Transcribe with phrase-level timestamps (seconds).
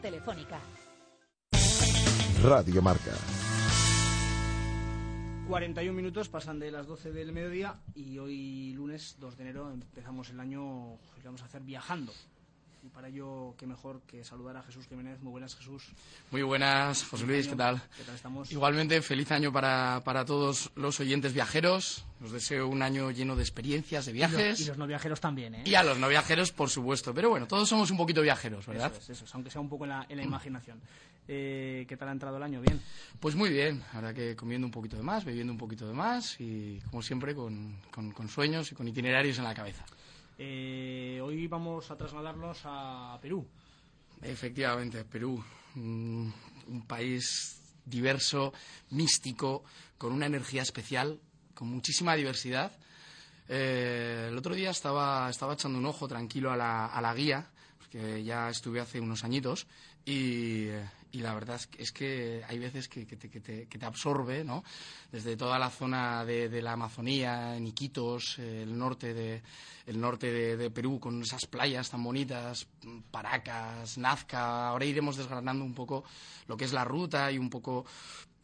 [0.00, 0.58] Telefónica.
[2.42, 3.12] Radio Marca.
[5.48, 10.30] 41 minutos pasan de las 12 del mediodía y hoy lunes 2 de enero empezamos
[10.30, 12.12] el año y lo vamos a hacer viajando.
[12.82, 15.20] Y para ello, qué mejor que saludar a Jesús Jiménez.
[15.20, 15.84] Muy buenas, Jesús.
[16.30, 17.82] Muy buenas, José Luis, ¿qué tal?
[17.94, 18.50] ¿Qué tal estamos?
[18.50, 22.06] Igualmente, feliz año para, para todos los oyentes viajeros.
[22.24, 24.60] Os deseo un año lleno de experiencias, de Y los, viajes.
[24.60, 25.62] y los no viajeros también, ¿eh?
[25.66, 27.12] Y a los no viajeros, por supuesto.
[27.12, 28.90] Pero bueno, todos somos un poquito viajeros, ¿verdad?
[28.92, 30.80] Eso es, eso es, aunque sea un poco en la, en la imaginación.
[31.28, 32.62] Eh, ¿Qué tal ha entrado el año?
[32.62, 32.80] Bien.
[33.20, 36.40] Pues muy bien, ahora que comiendo un poquito de más, bebiendo un poquito de más
[36.40, 39.84] y, como siempre, con, con- con sueños y con itinerarios en la cabeza.
[40.42, 43.46] Eh, hoy vamos a trasladarnos a Perú.
[44.22, 46.32] Efectivamente, Perú, un
[46.86, 48.54] país diverso,
[48.88, 49.64] místico,
[49.98, 51.20] con una energía especial,
[51.52, 52.72] con muchísima diversidad.
[53.50, 58.24] Eh, el otro día estaba, echando un ojo tranquilo a la, a la guía, porque
[58.24, 59.66] ya estuve hace unos añitos,
[60.06, 60.68] y,
[61.12, 64.62] y la verdad es que, hay veces que, que te, que te- absorbe, ¿no?
[65.10, 69.42] Desde toda la zona de, la Amazonía, en Iquitos, el norte de,
[69.86, 72.68] el norte de, Perú, con esas playas tan bonitas,
[73.10, 74.68] Paracas, Nazca.
[74.68, 76.04] Ahora iremos desgranando un poco
[76.46, 77.84] lo que es la ruta y un poco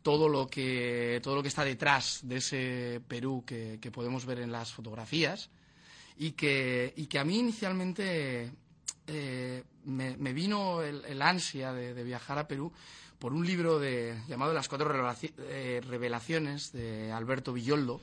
[0.02, 4.38] todo lo que todo lo que está detrás de ese Perú que, que podemos ver
[4.38, 5.50] en las fotografías
[6.16, 8.52] y que, y que a mí inicialmente
[9.06, 12.70] eh, me, me vino el, el ansia de, de viajar a Perú
[13.18, 14.92] por un libro de, llamado Las cuatro
[15.38, 18.02] eh, revelaciones de Alberto Villoldo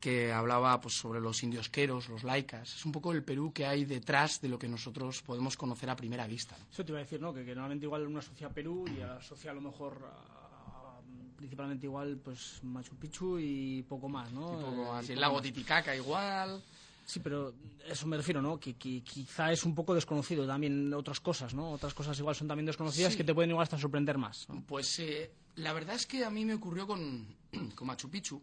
[0.00, 2.72] que hablaba pues, sobre los indiosqueros, los laicas.
[2.76, 5.96] Es un poco el Perú que hay detrás de lo que nosotros podemos conocer a
[5.96, 6.56] primera vista.
[6.72, 7.34] Eso te iba a decir, ¿no?
[7.34, 11.00] Que, que normalmente igual uno asocia a Perú y asocia a lo mejor a-
[11.36, 14.50] principalmente igual pues Machu Picchu y poco más, ¿no?
[14.50, 15.40] Un poco Eh, y el lago.
[15.42, 16.62] Titicaca igual.
[17.10, 17.54] Sí, pero
[17.86, 18.60] eso me refiero, ¿no?
[18.60, 21.70] Que, que quizá es un poco desconocido también otras cosas, ¿no?
[21.70, 23.16] Otras cosas igual son también desconocidas Sí.
[23.16, 24.46] que te pueden igual hasta sorprender más.
[24.50, 24.62] ¿no?
[24.66, 27.34] Pues eh, la verdad es que a mí me ocurrió con,
[27.74, 28.42] con Machu Picchu,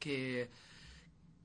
[0.00, 0.48] que,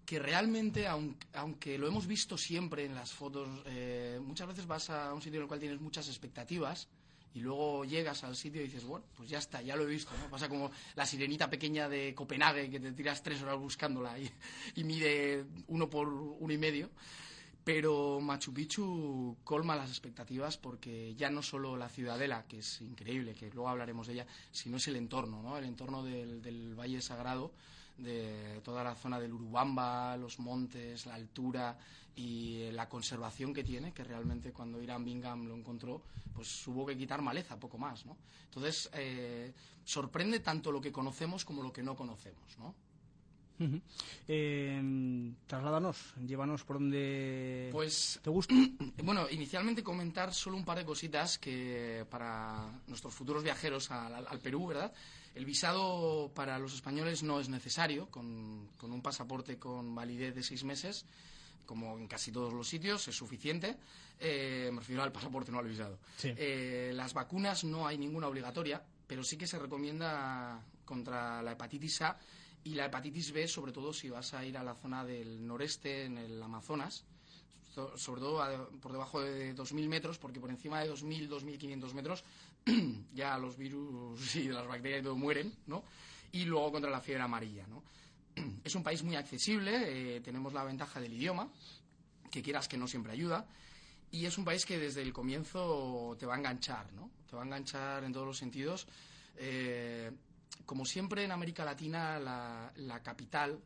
[0.06, 4.90] que realmente, aun- aunque, lo hemos visto siempre en las fotos, eh, muchas veces vas
[4.90, 6.88] a un sitio en el cual tienes muchas expectativas
[7.33, 10.11] y luego llegas al sitio y dices, bueno, pues ya está, ya lo he visto,
[10.21, 10.29] ¿no?
[10.29, 14.29] Pasa como la sirenita pequeña de Copenhague que te tiras tres horas buscándola y,
[14.75, 16.89] y mide uno por uno y medio.
[17.67, 23.33] Pero Machu Picchu colma las expectativas porque ya no solo la ciudadela, que es increíble,
[23.33, 25.57] que luego hablaremos de ella, sino es el entorno, ¿no?
[25.57, 27.51] El entorno del, Valle Sagrado,
[27.97, 31.78] de toda la zona del Urubamba, los montes, la altura
[32.16, 36.03] y la conservación que tiene, que realmente cuando Irán Bingham lo encontró,
[36.34, 38.16] pues hubo que quitar maleza, poco más, ¿no?
[38.45, 39.51] Entonces, eh,
[39.84, 42.73] sorprende tanto lo que conocemos como lo que no conocemos, ¿no?
[44.28, 48.53] Eh, trasládanos, llévanos por donde Pues te gusta.
[49.03, 54.40] Bueno, inicialmente comentar solo un par de cositas que para nuestros futuros viajeros al, al
[54.40, 54.94] Perú, ¿verdad?
[55.34, 60.44] El visado para los españoles no es necesario, con, con un pasaporte con validez de
[60.44, 61.06] seis meses,
[61.66, 63.78] como en casi todos los sitios, es suficiente.
[64.19, 66.00] Eh, me refiero al pasaporte, no al visado.
[66.17, 66.34] Sí.
[66.35, 72.01] Eh, las vacunas no hay ninguna obligatoria, pero sí que se recomienda contra la hepatitis
[72.01, 72.17] A
[72.63, 76.06] y la hepatitis B, sobre todo si vas a ir a la zona del noreste,
[76.06, 77.06] en el Amazonas,
[77.73, 82.23] so- sobre todo por debajo de 2.000 metros, porque por encima de 2.000, 2.500 metros
[83.13, 85.84] ya los virus y las bacterias todo mueren, ¿no?
[86.34, 87.84] Y luego contra la fiebre amarilla, ¿no?
[88.63, 91.47] Es un país muy accesible, eh, tenemos la ventaja del idioma,
[92.29, 93.47] que quieras que no siempre ayuda,
[94.12, 97.09] y es un país que desde el comienzo te va a enganchar, ¿no?
[97.29, 98.87] Te va a enganchar en todos los sentidos.
[99.37, 100.11] Eh,
[100.65, 103.59] como siempre en América Latina, la, capital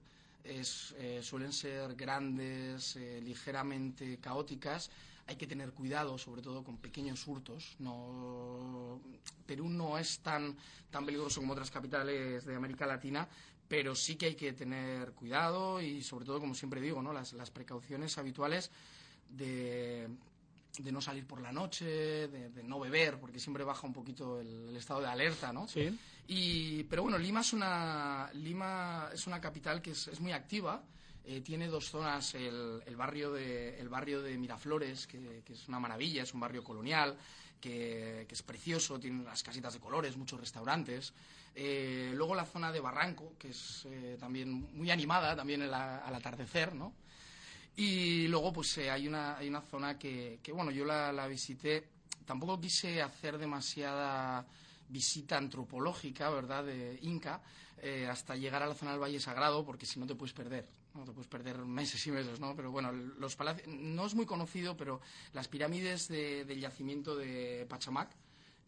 [0.43, 4.89] es, eh, suelen ser grandes, eh, ligeramente caóticas.
[5.27, 7.75] Hay que tener cuidado, sobre todo con pequeños hurtos.
[7.79, 8.99] No,
[9.45, 10.57] Perú no es tan,
[10.89, 13.27] tan peligroso como otras capitales de América Latina,
[13.67, 17.13] pero sí que hay que tener cuidado y, sobre todo, como siempre digo, ¿no?
[17.13, 18.71] las, las precauciones habituales
[19.29, 20.09] de,
[20.79, 24.39] de no salir por la noche, de, de no beber, porque siempre baja un poquito
[24.39, 25.67] el, el estado de alerta, ¿no?
[25.67, 25.97] Sí.
[26.27, 30.81] Y, pero bueno, Lima es una, Lima es una capital que es, es muy activa.
[31.25, 35.67] eh, tiene dos zonas, el, el barrio de, el barrio de Miraflores, que, que es
[35.67, 37.17] una maravilla, es un barrio colonial,
[37.59, 41.13] que, es precioso, tiene las casitas de colores, muchos restaurantes.
[41.53, 46.73] Eh, luego la zona de Barranco, que es eh, también muy animada, también al atardecer,
[46.73, 46.93] ¿no?
[47.75, 51.87] Y luego pues eh, hay, una, hay una zona que, bueno, yo la, la visité,
[52.25, 54.45] tampoco quise hacer demasiada
[54.89, 57.41] visita antropológica, ¿verdad?, de Inca,
[58.09, 60.67] hasta llegar a la zona del Valle Sagrado, porque si no te puedes perder.
[60.93, 62.53] No te puedes perder meses y meses, ¿no?
[62.55, 64.99] Pero bueno, los palacios, no es muy conocido, pero
[65.33, 68.11] las pirámides del yacimiento de Pachamac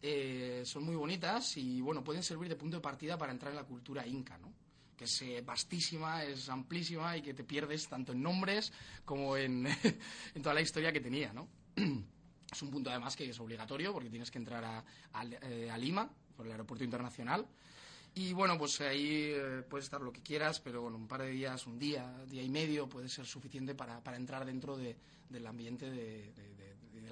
[0.00, 3.56] eh, son muy bonitas y, bueno, pueden servir de punto de partida para entrar en
[3.56, 4.52] la cultura inca, ¿no?
[4.96, 8.72] Que es eh, vastísima, es amplísima y que te pierdes tanto en nombres
[9.04, 9.66] como en,
[10.34, 11.48] en toda la historia que tenía, ¿no?
[11.76, 16.08] es un punto además que es obligatorio porque tienes que entrar a, a eh, Lima
[16.36, 17.46] por el aeropuerto internacional
[18.16, 21.30] y bueno, pues ahí eh, puedes estar lo que quieras, pero bueno, un par de
[21.30, 24.96] días, un día, día y medio puede ser suficiente para, para entrar dentro de,
[25.28, 26.32] del ambiente de,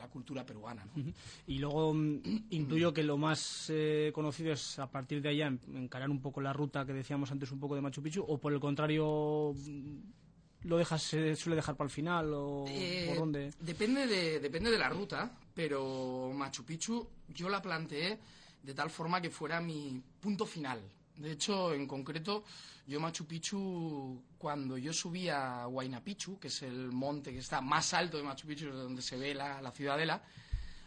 [0.03, 0.85] la cultura peruana.
[0.85, 1.13] ¿no?
[1.47, 6.11] Y luego mm, intuyo que lo más eh, conocido es a partir de allá encarar
[6.11, 8.61] un poco la ruta que decíamos antes un poco de Machu Picchu, o por el
[8.61, 14.07] contrario mm, lo dejas se suele dejar para el final o eh, por dónde depende
[14.07, 18.19] de depende de la ruta pero Machu Picchu yo la planteé
[18.63, 20.81] de tal forma que fuera mi punto final.
[21.17, 22.45] De hecho, en concreto,
[22.87, 27.61] yo Machu Picchu, cuando yo subí a Huayna Picchu, que es el monte que está
[27.61, 30.23] más alto de Machu Picchu, donde se ve la, ciudadela,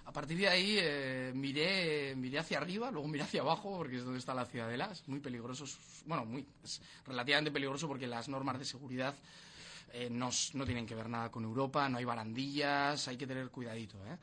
[0.05, 4.03] a partir de ahí eh, miré, miré hacia arriba, luego miré hacia abajo, porque es
[4.03, 4.89] donde está la ciudadela.
[4.91, 5.65] Es muy peligroso,
[6.05, 9.15] bueno, muy, es relativamente peligroso porque las normas de seguridad
[9.93, 13.49] eh, no, no, tienen que ver nada con Europa, no hay barandillas, hay que tener
[13.49, 13.97] cuidadito.
[14.05, 14.17] ¿eh?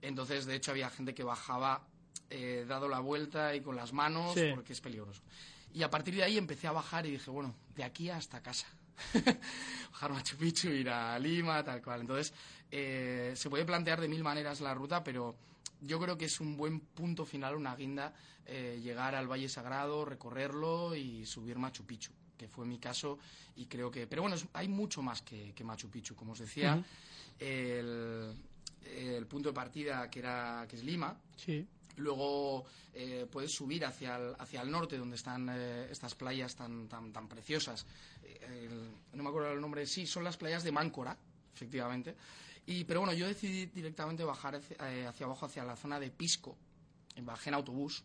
[0.00, 1.82] Entonces, de hecho, había gente que bajaba
[2.30, 5.22] eh, dado la vuelta y con las manos porque es peligroso.
[5.72, 8.66] Y a partir de ahí empecé a bajar y dije, bueno, de aquí hasta casa.
[9.92, 12.00] bajar Machu Picchu, ir a Lima, tal cual.
[12.00, 12.32] Entonces,
[12.70, 15.36] eh, se puede plantear de mil maneras la ruta, pero
[15.80, 18.14] yo creo que es un buen punto final, una guinda,
[18.46, 23.18] eh, llegar al Valle Sagrado, recorrerlo y subir Machu Picchu, que fue mi caso
[23.56, 24.06] y creo que...
[24.06, 26.82] Pero bueno, hay mucho más que, Machu Picchu, como os decía.
[27.38, 28.34] el,
[28.96, 31.18] el, punto de partida que, era, que es Lima.
[31.36, 31.66] Sí.
[31.96, 36.88] Luego eh, puedes subir hacia el, hacia el norte, donde están eh, estas playas tan,
[36.88, 37.86] tan, tan preciosas.
[38.22, 38.68] Eh,
[39.12, 41.16] no me acuerdo el nombre, sí, son las playas de Máncora,
[41.54, 42.16] efectivamente.
[42.66, 46.56] Y, pero bueno, yo decidí directamente bajar hacia, abajo, hacia la zona de Pisco.
[47.22, 48.04] Bajé en autobús.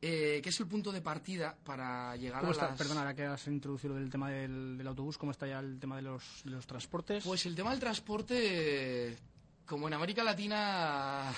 [0.00, 2.74] que es el punto de partida para llegar a está?
[2.74, 5.96] Perdona, ahora que has introducido el tema del, del, autobús, ¿cómo está ya el tema
[5.96, 7.24] de los, de los transportes?
[7.24, 9.16] Pues el tema del transporte
[9.66, 11.32] como en América Latina,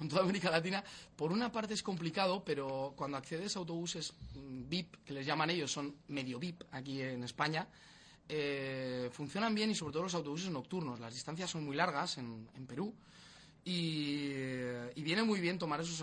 [0.00, 0.82] en toda América Latina,
[1.16, 5.50] por una parte es complicado, pero cuando accedes a autobuses mm, VIP, que les llaman
[5.50, 7.66] ellos, son medio VIP aquí en España,
[8.28, 11.00] eh, funcionan bien y sobre todo los autobuses nocturnos.
[11.00, 12.94] Las distancias son muy largas en, Perú
[13.64, 14.28] y,
[14.96, 16.02] viene muy bien tomar esos,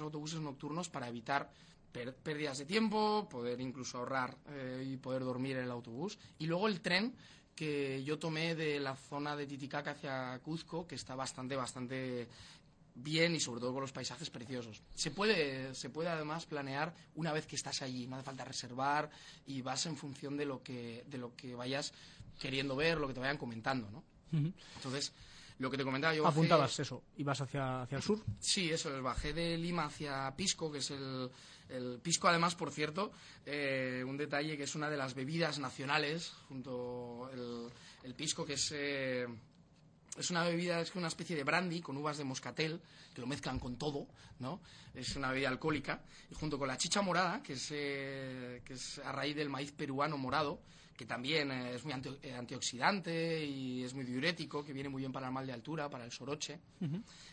[0.00, 1.50] autobuses nocturnos para evitar
[1.92, 6.18] pérdidas de tiempo, poder incluso ahorrar eh, y poder dormir en el autobús.
[6.38, 7.14] Y luego el tren
[7.54, 12.28] que yo tomé de la zona de Titicaca hacia Cuzco, que está bastante, bastante
[12.94, 14.82] bien y sobre todo con los paisajes preciosos.
[14.94, 19.10] Se puede, se puede además planear una vez que estás allí, no hace falta reservar
[19.46, 21.92] y vas en función de lo que, de lo que vayas
[22.38, 24.04] queriendo ver, lo que te vayan comentando, ¿no?
[24.32, 25.12] Entonces,
[25.58, 26.26] lo que te comentaba yo...
[26.26, 28.20] Apuntabas eso, ibas hacia, hacia el sur.
[28.38, 31.30] Sí, eso, bajé de Lima hacia Pisco, que es el,
[31.70, 33.12] el pisco, además, por cierto,
[33.46, 37.70] eh, un detalle que es una de las bebidas nacionales, junto el,
[38.02, 39.26] el pisco, que es, eh,
[40.16, 42.80] es una bebida, es una especie de brandy con uvas de moscatel,
[43.14, 44.06] que lo mezclan con todo,
[44.38, 44.60] ¿no?
[44.94, 48.98] Es una bebida alcohólica, y junto con la chicha morada, que es, eh, que es
[48.98, 50.60] a raíz del maíz peruano morado,
[51.00, 55.10] que también eh, es muy eh, antioxidante y es muy diurético, que viene muy bien
[55.10, 56.60] para el mal de altura, para el soroche.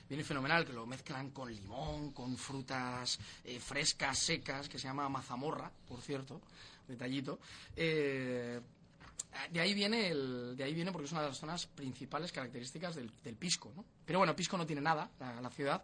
[0.08, 5.10] Viene fenomenal, que lo mezclan con limón, con frutas eh, frescas, secas, que se llama
[5.10, 6.40] mazamorra, por cierto,
[6.88, 7.42] detallito.
[7.76, 8.62] de
[9.60, 13.12] ahí viene el, de ahí viene porque es una de las zonas principales características del,
[13.36, 13.84] pisco, ¿no?
[14.06, 15.84] Pero bueno, pisco no tiene nada, la, ciudad,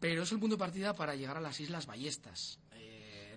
[0.00, 2.58] pero es el punto de partida para llegar a las Islas Ballestas.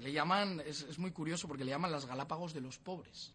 [0.01, 3.34] le llaman, es muy curioso porque le llaman las Galápagos de los pobres.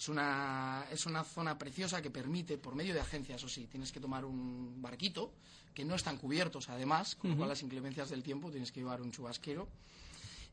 [0.00, 3.92] Es una, es una zona preciosa que permite, por medio de agencias, o sí, tienes
[3.92, 5.34] que tomar un barquito,
[5.74, 9.68] que no están cubiertos además, con las inclemencias del tiempo tienes que llevar un chubasquero.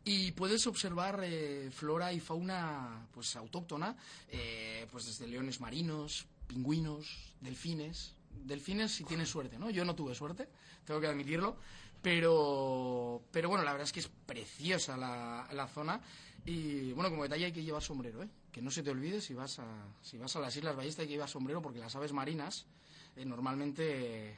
[0.04, 3.96] Y puedes observar eh, flora y fauna pues autóctona,
[4.28, 8.16] eh, pues desde leones marinos, pingüinos, delfines.
[8.44, 9.70] Delfines si tienes suerte, ¿no?
[9.70, 10.50] Yo no tuve suerte,
[10.84, 11.56] tengo que admitirlo,
[12.02, 16.02] pero, pero bueno, la verdad es que es preciosa la, la zona
[16.46, 18.30] y bueno, como detalle hay que llevar sombrero, ¿eh?
[18.58, 19.68] Que no se te olvide si vas a,
[20.02, 22.66] si vas a las Islas Ballesta hay que llevar sombrero porque las aves marinas
[23.16, 24.36] eh, normalmente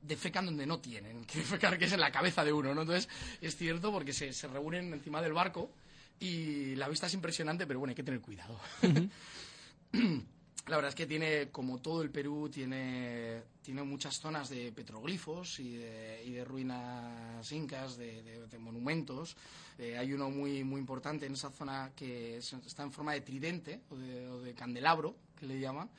[0.00, 2.80] defecan donde no tienen que defecar, que es en la cabeza de uno, ¿no?
[2.80, 3.10] Entonces,
[3.42, 5.70] es cierto porque se, se reúnen encima del barco
[6.18, 8.58] y la vista es impresionante, pero bueno, hay que tener cuidado.
[10.66, 15.58] la verdad es que tiene, como todo el Perú, tiene, tiene muchas zonas de petroglifos
[15.58, 19.36] y de, y de ruinas incas, de, de- monumentos.
[19.78, 23.22] Eh, hay uno muy, muy importante en esa zona que es- está en forma de
[23.22, 25.90] tridente o de, o de candelabro, que le llaman.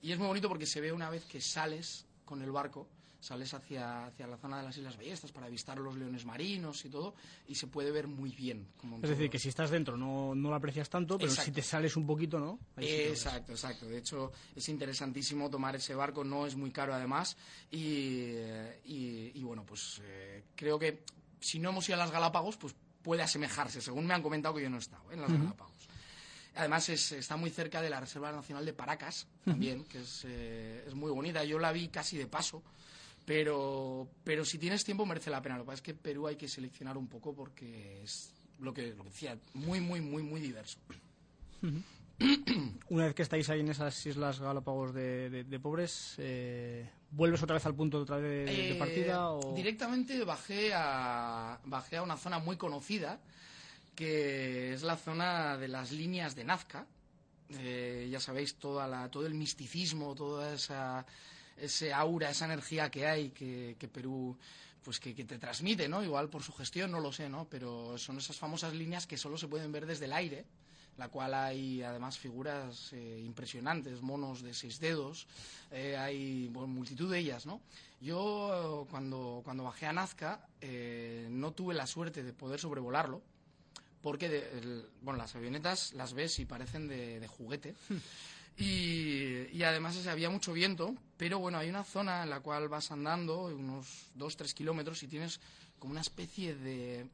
[0.00, 2.88] Y es muy bonito porque se ve una vez que sales con el barco,
[3.20, 6.88] sales hacia, hacia la zona de las Islas Ballestas para avistar los leones marinos y
[6.88, 7.14] todo,
[7.48, 8.68] y se puede ver muy bien.
[8.80, 11.50] Como Es decir, todo- que si estás dentro no, no lo aprecias tanto, pero si
[11.50, 12.58] te sales un poquito, ¿no?
[13.10, 13.86] Exacto, exacto.
[13.86, 17.36] De hecho, es interesantísimo tomar ese barco, no es muy caro además.
[17.70, 21.02] Y, eh, y- y bueno, pues eh, creo que
[21.40, 24.62] si no hemos ido a las Galápagos, pues puede asemejarse, según me han comentado que
[24.62, 25.14] yo no he estado ¿eh?
[25.14, 25.88] en las Galápagos.
[26.56, 30.84] Además, es- está muy cerca de la Reserva Nacional de Paracas, también, que es, eh,
[30.86, 31.44] es muy bonita.
[31.44, 32.62] Yo la vi casi de paso,
[33.28, 35.56] pero, pero si tienes tiempo merece la pena.
[35.58, 38.94] Lo que pasa es que Perú hay que seleccionar un poco porque es lo que,
[38.94, 40.78] lo que decía, muy, muy, muy, muy diverso.
[42.88, 47.42] Una vez que estáis ahí en esas islas Galápagos de, de- de pobres, eh, ¿vuelves
[47.42, 49.30] otra vez al punto otra vez de, de Eh, partida?
[49.30, 49.54] O...
[49.54, 53.20] Directamente bajé a, bajé a una zona muy conocida,
[53.94, 56.86] que es la zona de las líneas de Nazca.
[57.50, 61.06] Eh, ya sabéis, toda la, todo el misticismo, toda esa
[61.60, 64.36] ese aura, esa energía que hay, que, que Perú
[64.82, 66.02] pues que, que te transmite, ¿no?
[66.02, 67.46] Igual por su gestión, no lo sé, ¿no?
[67.50, 70.46] Pero son esas famosas líneas que solo se pueden ver desde el aire,
[70.96, 75.26] la cual hay además figuras eh, impresionantes, monos de seis dedos,
[75.70, 77.60] eh, hay bueno, multitud de ellas, ¿no?
[78.00, 83.20] Yo cuando, cuando bajé a Nazca eh, no tuve la suerte de poder sobrevolarlo,
[84.00, 87.74] porque de- el- bueno, las avionetas las ves y parecen de, de juguete.
[88.58, 93.44] Y, además había mucho viento, pero bueno, hay una zona en la cual vas andando,
[93.44, 95.40] unos 2-3 kilómetros, y tienes
[95.78, 97.06] como una especie de,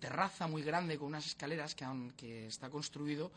[0.00, 3.30] terraza muy grande con unas escaleras que, aun- que está construido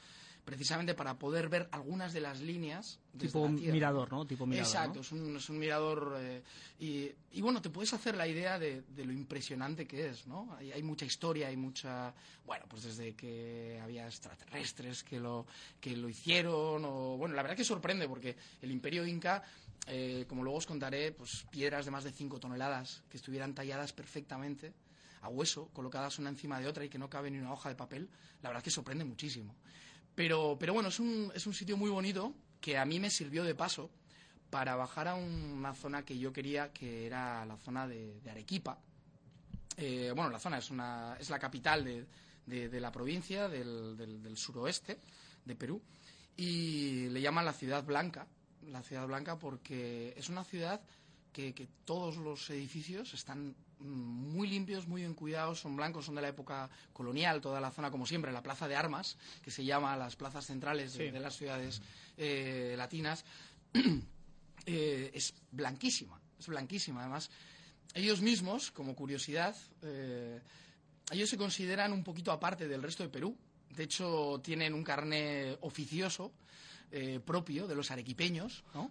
[0.45, 2.99] precisamente para poder ver algunas de las líneas.
[3.17, 4.25] tipo la mirador, ¿no?
[4.27, 5.01] Tipo mirador, Exacto, ¿no?
[5.01, 6.15] es, un, es un mirador.
[6.19, 6.43] eh,
[6.79, 10.55] y, y bueno, te puedes hacer la idea de, de lo impresionante que es, ¿no?
[10.57, 12.13] Hay, hay mucha historia, hay mucha.
[12.45, 15.47] Bueno, pues desde que había extraterrestres que lo,
[15.81, 17.17] que lo hicieron, o.
[17.17, 19.43] Bueno, la verdad que sorprende, porque el Imperio Inca.
[19.87, 23.93] eh, como luego os contaré, pues piedras de más de 5 toneladas que estuvieran talladas
[23.93, 24.73] perfectamente
[25.21, 27.75] a hueso, colocadas una encima de otra y que no cabe ni una hoja de
[27.75, 28.09] papel,
[28.43, 29.55] la verdad que sorprende muchísimo.
[30.15, 33.43] Pero, pero bueno, es un, es un sitio muy bonito que a mí me sirvió
[33.43, 33.89] de paso
[34.49, 38.79] para bajar a una zona que yo quería, que era la zona de, Arequipa.
[39.77, 42.05] Eh, bueno, la zona es, una, es la capital de,
[42.69, 44.97] de- la provincia del, del- del suroeste
[45.43, 45.81] de Perú
[46.37, 48.25] y le llaman la ciudad blanca,
[48.67, 50.81] la ciudad blanca porque es una ciudad
[51.33, 56.21] que, que todos los edificios están muy limpios, muy bien cuidados, son blancos, son de
[56.21, 59.95] la época colonial, toda la zona como siempre, la plaza de armas, que se llama
[59.97, 61.11] las plazas centrales de, Sí.
[61.11, 61.81] de las ciudades
[62.17, 63.25] eh, latinas,
[64.65, 67.01] eh, es blanquísima, es blanquísima.
[67.01, 67.29] Además,
[67.93, 70.39] ellos mismos, como curiosidad, eh,
[71.11, 73.37] ellos se consideran un poquito aparte del resto de Perú.
[73.69, 76.31] De hecho, tienen un carné oficioso
[77.25, 78.89] propio de los arequipeños, ¿no?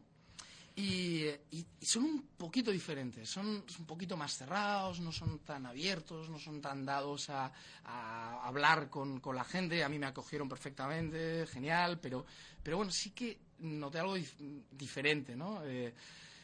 [0.77, 3.47] Y, y- son un poquito diferentes, son
[3.79, 7.53] un poquito más cerrados, no son tan abiertos, no son tan dados a,
[7.85, 9.85] a hablar con, con la gente.
[9.85, 12.27] A mí me acogieron perfectamente, genial, pero,
[12.63, 15.65] pero bueno, sí que noté algo dif- diferente, ¿no?
[15.65, 15.95] Eh,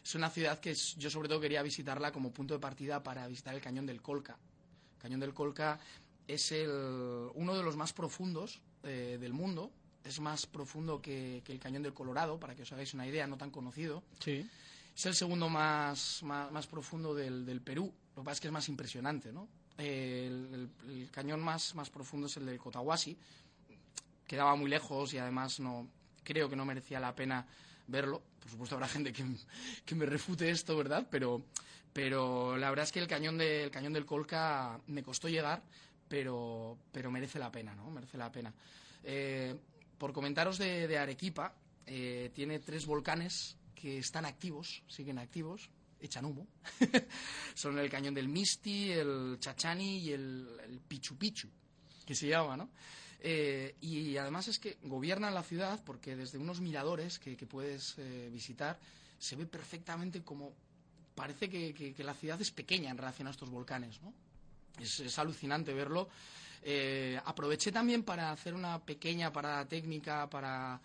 [0.04, 3.52] es una ciudad que yo sobre todo quería visitarla como punto de partida para visitar
[3.54, 4.38] el Cañón del Colca.
[4.96, 5.80] El Cañón del Colca
[6.28, 6.70] es el,
[7.34, 9.72] uno de los más profundos eh, del mundo.
[10.04, 13.26] Es más profundo que, que el Cañón del Colorado, para que os hagáis una idea,
[13.26, 14.02] no tan conocido.
[14.18, 14.48] Sí.
[14.96, 17.92] Es el segundo más, más, más profundo del, del Perú.
[18.16, 19.46] Lo que pasa es que es más impresionante, ¿no?
[19.78, 23.16] Eh, el, el- el cañón más, más profundo es el del Cotahuasi.
[24.26, 25.88] Quedaba muy lejos y además no
[26.22, 27.46] creo que no merecía la pena
[27.86, 28.22] verlo.
[28.40, 29.24] Por supuesto habrá gente que,
[29.84, 31.06] que me refute esto, ¿verdad?
[31.10, 31.42] Pero,
[31.92, 35.62] pero la verdad es que el cañón, de- el cañón del Colca me costó llegar,
[36.08, 37.90] pero, pero merece la pena, ¿no?
[37.90, 38.52] Merece la pena.
[39.02, 39.56] Eh,
[40.00, 41.52] por comentaros de, Arequipa,
[41.86, 45.68] eh, tiene tres volcanes que están activos, siguen activos,
[46.00, 46.46] echan humo.
[47.54, 51.48] Son el cañón del Misti, el Chachani y el, el Pichu Pichu,
[52.06, 52.70] que se llama, ¿no?
[53.20, 58.30] Eh, y además es que gobiernan la ciudad porque desde unos miradores que, puedes eh,
[58.32, 58.80] visitar
[59.18, 60.54] se ve perfectamente como
[61.14, 64.00] parece que, la ciudad es pequeña en relación a estos volcanes.
[64.78, 66.08] Es, es alucinante verlo.
[66.62, 70.80] Eh, aproveché también para hacer una pequeña parada técnica para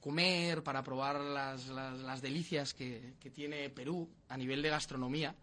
[0.00, 5.34] comer, para probar las, las, delicias que, que, tiene Perú a nivel de gastronomía.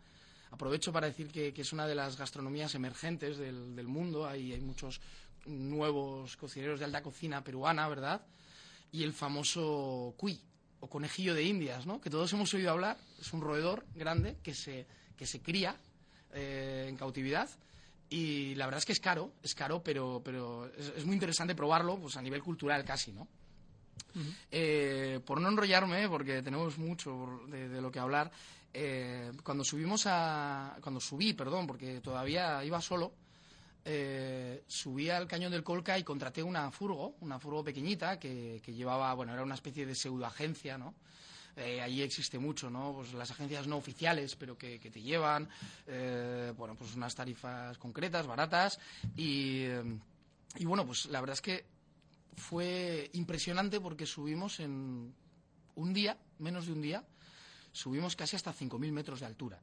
[0.52, 4.28] Aprovecho para decir que, que es una de las gastronomías emergentes del, del mundo.
[4.28, 5.00] Hay, hay, muchos
[5.46, 8.22] nuevos cocineros de alta cocina peruana, ¿verdad?
[8.92, 10.42] Y el famoso cuy,
[10.80, 12.02] o conejillo de indias, ¿no?
[12.02, 12.98] Que todos hemos oído hablar.
[13.20, 15.76] Es un roedor grande que se, que se cría
[16.34, 17.50] eh, en cautividad
[18.10, 21.56] y la verdad es que es caro, es caro, pero, pero es, es muy interesante
[21.56, 23.22] probarlo pues a nivel cultural casi, ¿no?
[24.16, 24.36] Uh -huh.
[24.52, 28.32] eh, por no enrollarme, porque tenemos mucho de, de lo que hablar,
[28.74, 30.78] eh, cuando subimos a...
[30.82, 33.14] cuando subí, perdón, porque todavía iba solo,
[33.86, 38.74] eh, subí al cañón del Colca y contraté una furgo, una furgo pequeñita que, que
[38.74, 40.96] llevaba, bueno, era una especie de pseudoagencia, ¿no?
[41.56, 42.94] Eh, allí existe mucho, ¿no?
[42.94, 45.50] Pues las agencias no oficiales, pero que, te llevan,
[45.88, 48.80] eh, bueno, pues unas tarifas concretas, baratas,
[49.16, 49.66] y,
[50.56, 51.66] y, bueno, pues la verdad es que
[52.36, 55.14] fue impresionante porque subimos en
[55.76, 57.04] un día, menos de un día,
[57.72, 59.60] subimos casi hasta 5.000 metros de altura.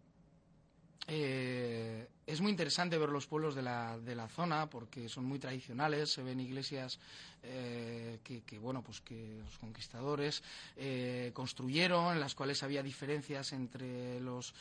[1.08, 5.38] Eh, es muy interesante ver los pueblos de la, de la, zona porque son muy
[5.38, 6.98] tradicionales, se ven iglesias
[7.44, 10.42] eh, que, bueno, pues que los conquistadores
[10.76, 14.52] eh, construyeron, en las cuales había diferencias entre los,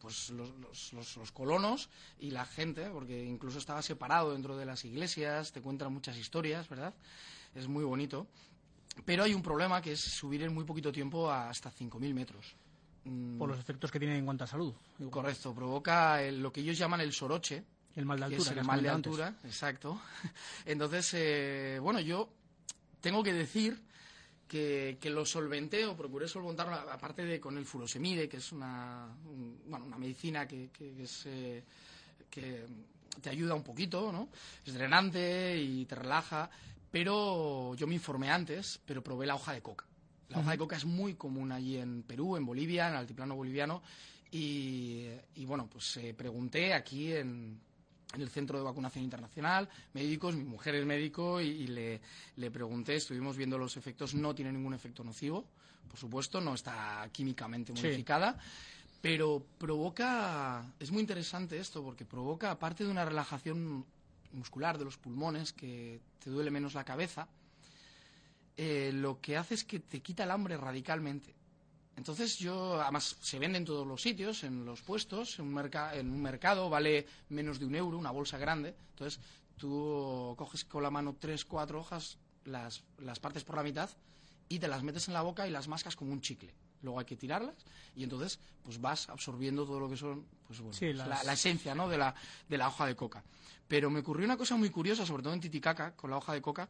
[0.00, 5.52] pues los, los, colonos y la gente, porque incluso estaba separado dentro de las iglesias,
[5.52, 6.94] te cuentan muchas historias, ¿verdad?
[7.54, 8.26] Es muy bonito.
[9.04, 12.56] Pero hay un problema que es subir en muy poquito tiempo a hasta 5.000 metros.
[13.04, 13.38] Mm.
[13.38, 14.74] Por los efectos que tiene en cuanto a salud.
[14.98, 15.10] Igual.
[15.10, 17.62] Correcto, provoca el, lo que ellos llaman el soroche.
[17.94, 18.44] El mal de altura.
[18.44, 19.44] Que es el mal de altura, antes.
[19.44, 20.00] exacto.
[20.66, 22.28] Entonces, eh, bueno, yo
[23.00, 23.80] tengo que decir
[24.48, 29.06] que, que, lo solventé o procuré solventarlo, aparte de con el furosemide, que es una,
[29.26, 31.62] un, bueno, una medicina que, que es, eh,
[32.30, 32.66] que
[33.20, 34.28] te ayuda un poquito, ¿no?
[34.66, 36.50] Es drenante y te relaja,
[36.90, 39.84] pero yo me informé antes, pero probé la hoja de coca.
[40.28, 43.36] La hoja de coca es muy común allí en Perú, en Bolivia, en el altiplano
[43.36, 43.82] boliviano.
[44.30, 47.60] Y, y bueno, pues eh, pregunté aquí en,
[48.14, 52.00] en, el Centro de Vacunación Internacional, médicos, mi mujer es médico, y, y le,
[52.36, 55.46] le, pregunté, estuvimos viendo los efectos, no tiene ningún efecto nocivo,
[55.88, 58.32] por supuesto, no está químicamente modificada.
[58.32, 58.38] Sí.
[59.00, 63.84] Pero provoca, es muy interesante esto, porque provoca, aparte de una relajación
[64.32, 67.28] muscular de los pulmones, que te duele menos la cabeza,
[68.56, 71.34] eh, lo que hace es que te quita el hambre radicalmente.
[71.96, 76.10] Entonces yo, además se vende en todos los sitios, en los puestos, en un, en
[76.10, 78.74] un, mercado vale menos de un euro, una bolsa grande.
[78.90, 79.20] Entonces
[79.56, 83.90] tú coges con la mano tres, cuatro hojas, las, las partes por la mitad
[84.48, 86.52] y te las metes en la boca y las mascas como un chicle.
[86.82, 87.56] Luego hay que tirarlas
[87.96, 91.08] y entonces pues vas absorbiendo todo lo que son pues bueno, sí, las...
[91.08, 91.88] la, la, esencia ¿no?
[91.88, 92.14] de, la,
[92.48, 93.24] de la hoja de coca.
[93.66, 96.42] Pero me ocurrió una cosa muy curiosa, sobre todo en Titicaca, con la hoja de
[96.42, 96.68] coca,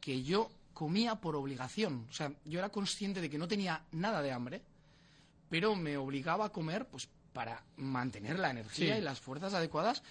[0.00, 0.48] que yo
[0.80, 2.06] comía por obligación.
[2.08, 4.62] O sea, yo era consciente de que no tenía nada de hambre,
[5.50, 9.00] pero me obligaba a comer pues para mantener la energía sí.
[9.02, 10.02] y las fuerzas adecuadas.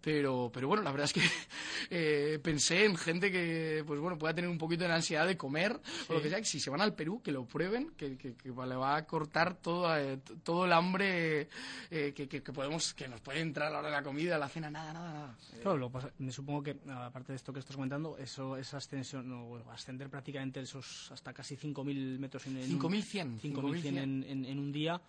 [0.00, 1.20] Pero, pero bueno, la verdad es que
[1.90, 5.80] eh, pensé en gente que, pues bueno, pueda tener un poquito de ansiedad de comer
[5.82, 6.06] sí.
[6.08, 6.38] o lo que sea.
[6.38, 9.06] Que si se van al Perú, que lo prueben, que, que, que le va a
[9.06, 11.48] cortar todo, eh, todo el hambre
[11.90, 14.48] eh, que, que, podemos, que nos puede entrar a la hora de la comida, la
[14.48, 15.36] cena, nada, nada, nada.
[15.62, 19.28] Claro, lo pasa, me supongo que, aparte de esto que estás comentando, eso, esa ascensión,
[19.28, 24.44] no, bueno, ascender prácticamente esos hasta casi 5.000 metros en, en 5.100 5.100 en, en,
[24.44, 25.00] en un día.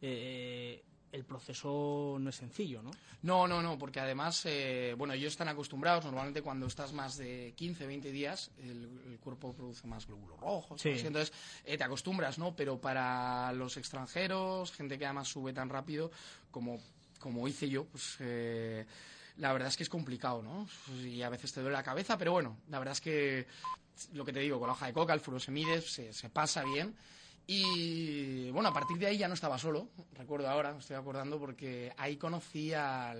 [0.00, 0.77] Eh,
[1.28, 2.90] proceso no es sencillo, ¿no?
[3.22, 7.52] No, no, no, porque además, eh, bueno, ellos están acostumbrados, normalmente cuando estás más de
[7.56, 10.90] 15, 20 días, el, el cuerpo produce más glóbulos rojos, sí.
[10.90, 11.32] entonces
[11.64, 12.56] eh, te acostumbras, ¿no?
[12.56, 16.10] Pero para los extranjeros, gente que además sube tan rápido,
[16.50, 16.80] como,
[17.20, 18.16] como hice yo, pues...
[18.20, 18.86] Eh,
[19.36, 20.66] la verdad es que es complicado, ¿no?
[21.00, 23.46] Y a veces te duele la cabeza, pero bueno, la verdad es que
[24.12, 26.94] lo que te digo, con la hoja de coca, el furosemide, se, se pasa bien.
[27.50, 31.38] Y bueno, a partir de ahí ya no estaba solo, recuerdo ahora, me estoy acordando,
[31.38, 33.14] porque ahí conocí a,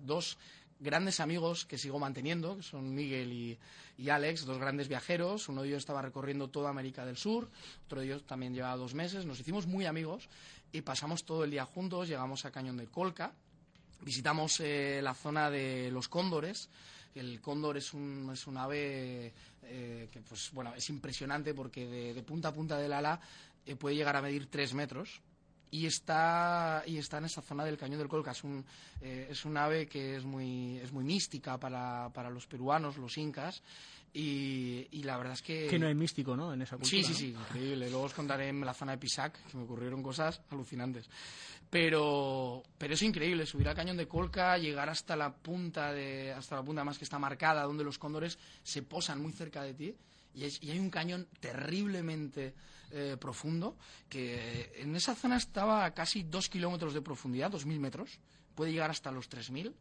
[0.00, 0.36] dos
[0.80, 3.58] grandes amigos que sigo manteniendo, que son Miguel y,
[3.96, 5.48] y, Alex, dos grandes viajeros.
[5.48, 7.48] Uno de ellos estaba recorriendo toda América del Sur,
[7.84, 9.26] otro de ellos también llevaba dos meses.
[9.26, 10.28] Nos hicimos muy amigos
[10.72, 12.08] y pasamos todo el día juntos.
[12.08, 13.32] Llegamos a Cañón del Colca,
[14.00, 16.68] visitamos eh, la zona de los cóndores.
[17.14, 22.14] El cóndor es un, es un ave eh, que, pues, bueno, es impresionante porque de,
[22.14, 23.20] de punta a punta del ala
[23.66, 25.20] eh, puede llegar a medir tres metros
[25.70, 28.32] y está y está en esa zona del cañón del Colca.
[28.32, 28.64] Es un
[29.00, 33.16] eh, es un ave que es muy es muy mística para, para los peruanos los
[33.18, 33.62] incas
[34.14, 37.02] y, y, la verdad es que que no hay místico no en esa cultura sí
[37.02, 37.88] sí sí increíble.
[37.88, 41.08] Luego os contaré en la zona de Pisac que me ocurrieron cosas alucinantes.
[41.70, 46.56] Pero pero es increíble subir al cañón de Colca llegar hasta la punta de hasta
[46.56, 49.94] la punta más que está marcada donde los cóndores se posan muy cerca de ti
[50.34, 52.52] y, es- y hay un cañón terriblemente
[52.92, 53.76] eh, profundo
[54.08, 58.20] que en esa zona estaba a casi dos kilómetros de profundidad, dos mil metros,
[58.54, 59.74] puede llegar hasta los tres mil.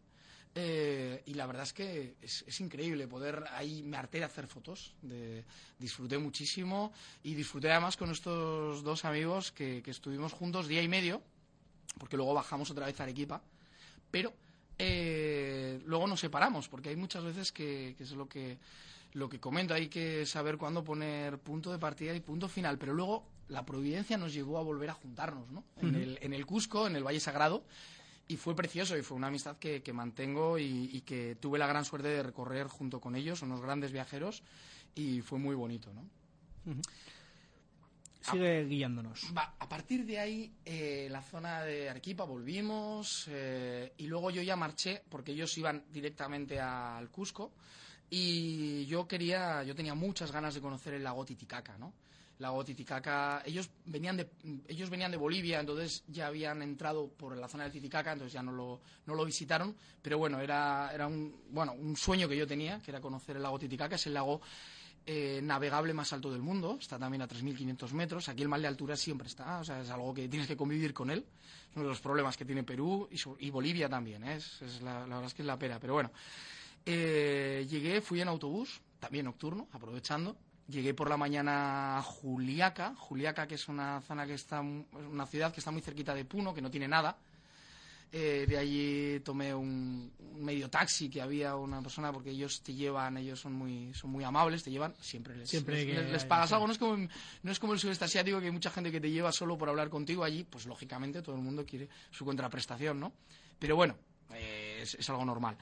[0.56, 4.94] eh, y la verdad es que es, es increíble poder ahí me harté hacer fotos,
[5.02, 5.46] de,
[5.80, 6.92] disfruté muchísimo
[7.24, 11.22] y disfruté además con estos dos amigos que, que estuvimos juntos día y medio,
[11.98, 13.42] porque luego bajamos otra vez a Arequipa,
[14.10, 14.34] pero
[14.78, 18.58] eh, luego nos separamos, porque hay muchas veces que, que es lo que,
[19.14, 22.94] lo que comento, hay que saber cuándo poner punto de partida y punto final, pero
[22.94, 25.64] luego la providencia nos llevó a volver a juntarnos, ¿no?
[25.78, 27.66] En, el, en el Cusco, en el Valle Sagrado,
[28.28, 31.68] y fue precioso y fue una amistad que, que mantengo y, y que tuve la
[31.68, 34.44] gran suerte de recorrer junto con ellos, unos grandes viajeros,
[34.96, 36.06] y fue muy bonito, ¿no?
[38.22, 39.34] Sigue guiándonos.
[39.36, 44.44] Va, a partir de ahí, eh, la zona de Arequipa volvimos eh, y luego yo
[44.44, 47.52] ya marché porque ellos iban directamente al Cusco
[48.14, 51.94] y yo quería, yo tenía muchas ganas de conocer el lago Titicaca, ¿no?
[52.38, 54.30] El lago Titicaca, ellos venían de,
[54.68, 58.44] ellos venían de Bolivia, entonces ya habían entrado por la zona del Titicaca, entonces ya
[58.44, 62.46] no lo, no lo visitaron, pero bueno, era, era un, bueno, un sueño que yo
[62.46, 64.42] tenía, que era conocer el lago Titicaca, es el lago
[65.06, 68.28] eh, navegable más alto del mundo, está también a 3.500 metros.
[68.28, 70.94] Aquí el mal de altura siempre está, o sea, es algo que tienes que convivir
[70.94, 71.26] con él.
[71.70, 74.36] Es uno de los problemas que tiene Perú y, y Bolivia también, ¿eh?
[74.36, 75.80] es, es la, la verdad es que es la pera.
[75.80, 76.12] Pero bueno,
[76.86, 80.36] Eh, llegué, fui en autobús, también nocturno, aprovechando.
[80.68, 85.54] Llegué por la mañana a Juliaca, Juliaca que es una zona que está, una ciudad
[85.54, 87.18] que está muy cerquita de Puno, que no tiene nada.
[88.14, 92.74] Eh, de allí tomé un, un medio taxi que había una persona porque ellos te
[92.74, 96.68] llevan, ellos son muy, son muy amables, te llevan, siempre les, Siempre les, pagas algo,
[96.68, 97.08] no es, como,
[97.44, 99.70] no es como el sudeste asiático que hay mucha gente que te lleva solo por
[99.70, 103.14] hablar contigo allí, pues lógicamente todo el mundo quiere su contraprestación, ¿no?
[103.58, 103.96] Pero bueno,
[104.34, 105.58] eh, es, es algo normal.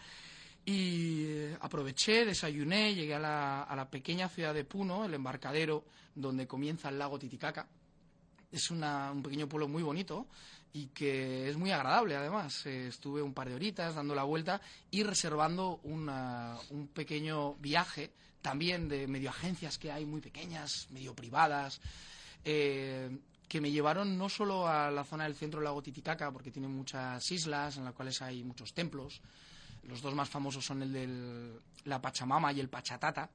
[0.69, 5.83] Y eh, aproveché, desayuné, llegué a la, a la pequeña ciudad de Puno, el embarcadero
[6.13, 7.67] donde comienza el lago Titicaca.
[8.51, 10.27] Es una- un pequeño pueblo muy bonito
[10.73, 12.67] y que es muy agradable además.
[12.67, 18.11] Eh, estuve un par de horitas dando la vuelta y reservando una- un pequeño viaje
[18.43, 21.81] también de medio agencias que hay muy pequeñas, medio privadas,
[22.45, 23.09] eh,
[23.47, 26.67] que me llevaron no solo a la zona del centro del lago Titicaca, porque tiene
[26.67, 29.19] muchas islas en las cuales hay muchos templos.
[29.83, 33.29] Los dos más famosos son el de la Pachamama y el Pachatata,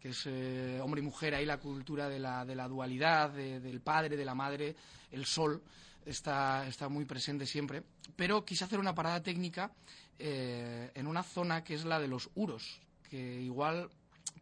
[0.00, 3.60] que es eh, hombre y mujer, ahí la cultura de la, de la dualidad, de-
[3.60, 4.74] del padre, de la madre,
[5.10, 5.62] el sol,
[6.06, 7.82] está, está muy presente siempre.
[8.16, 9.70] Pero quise hacer una parada técnica
[10.18, 13.90] eh, en una zona que es la de los Uros, que igual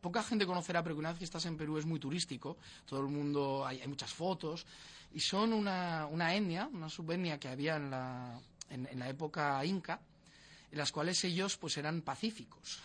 [0.00, 2.56] poca gente conocerá, pero que una vez que estás en Perú es muy turístico,
[2.87, 4.64] todo el mundo, hay, muchas fotos,
[5.12, 10.00] y son una, una etnia, una subetnia que había en la, en la época inca,
[10.70, 12.81] en las cuales ellos pues eran pacíficos.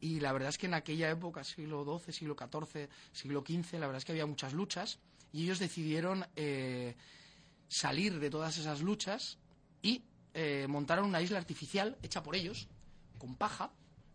[0.00, 3.86] Y la verdad es que en aquella época, siglo XII, siglo XIV, siglo XV, la
[3.86, 4.98] verdad es que había muchas luchas
[5.32, 6.94] y ellos decidieron eh,
[7.68, 9.38] salir de todas esas luchas
[9.82, 12.68] y eh, montaron una isla artificial hecha por ellos,
[13.18, 13.70] con paja,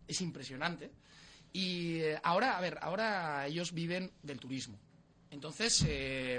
[0.08, 0.90] es impresionante.
[1.52, 4.78] Y eh, ahora, a ver, ahora ellos viven del turismo.
[5.30, 5.84] Entonces,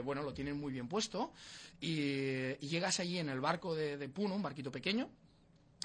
[0.03, 1.33] bueno, lo tienen muy bien puesto
[1.79, 1.99] y,
[2.59, 5.09] y llegas allí en el barco de, Puno, un barquito pequeño,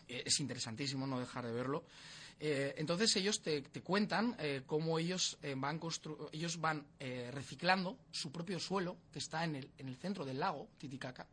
[0.09, 1.85] es interesantísimo no dejar de verlo.
[2.41, 7.31] Eh, entonces ellos te, te cuentan eh, cómo ellos eh, van, constru- ellos van eh,
[7.33, 11.27] reciclando su propio suelo, que está en el, en el centro del lago Titicaca.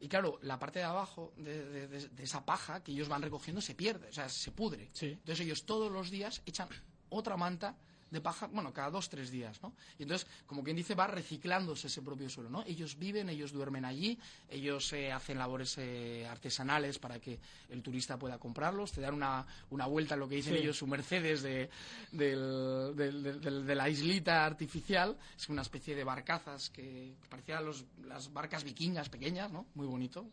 [0.00, 3.20] Y claro, la parte de abajo de, de- de- de esa paja que ellos van
[3.20, 4.88] recogiendo se pierde, o sea, se pudre.
[4.92, 5.06] Sí.
[5.08, 6.68] Entonces ellos todos los días echan
[7.10, 7.76] otra manta
[8.10, 9.74] de paja, bueno, cada dos, tres días, ¿no?
[9.98, 12.62] Y entonces, como quien dice, va reciclándose ese propio suelo, ¿no?
[12.64, 14.18] Ellos viven, ellos duermen allí,
[14.48, 19.46] ellos eh, hacen labores eh, artesanales para que el turista pueda comprarlos, te dan una,
[19.70, 20.60] una vuelta, lo que dicen Sí.
[20.60, 21.68] ellos, su Mercedes de,
[22.12, 27.28] del- del- del- del- de la islita artificial, es una especie de barcazas que, que
[27.28, 29.66] parecían los- las barcas vikingas pequeñas, ¿no?
[29.74, 30.26] Muy bonito.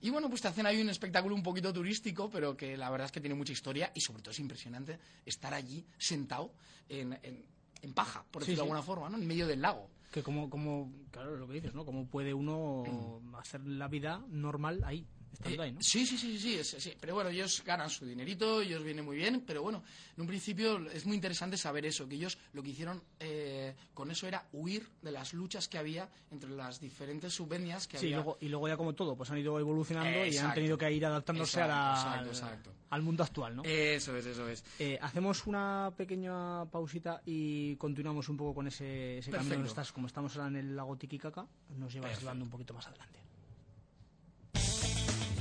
[0.00, 3.06] Y bueno, pues te hacen ahí un espectáculo un poquito turístico, pero que la verdad
[3.06, 6.52] es que tiene mucha historia y sobre todo es impresionante estar allí sentado
[6.88, 7.44] en, en-
[7.82, 8.72] en paja, por Sí, decirlo de sí.
[8.72, 9.18] alguna forma, ¿no?
[9.18, 9.88] En medio del lago.
[10.12, 11.84] Que como, como, claro, lo que dices, ¿no?
[11.84, 15.80] Cómo puede uno hacer la vida normal ahí, estando Eh, ahí, ¿no?
[15.82, 16.92] Sí, sí, sí, sí, sí.
[17.00, 19.82] Pero bueno, ellos ganan su dinerito, ellos vienen muy bien, pero bueno,
[20.16, 24.10] en un principio es muy interesante saber eso, que ellos lo que hicieron eh, con
[24.10, 28.08] eso era huir de las luchas que había entre las diferentes subetnias que Sí, y
[28.08, 28.16] había.
[28.24, 31.04] luego, y luego ya como todo, pues han ido evolucionando y han tenido que ir
[31.06, 32.72] adaptándose a la- Exacto, exacto, exacto.
[32.90, 33.62] al mundo actual, ¿no?
[33.64, 34.64] Eso es, eso es.
[34.78, 39.64] Eh, hacemos una pequeña pausita y continuamos un poco con ese, ese camino.
[39.64, 42.20] Estás, como estamos ahora en el lago Titicaca, nos llevas Perfecto.
[42.20, 43.18] llevando un poquito más adelante.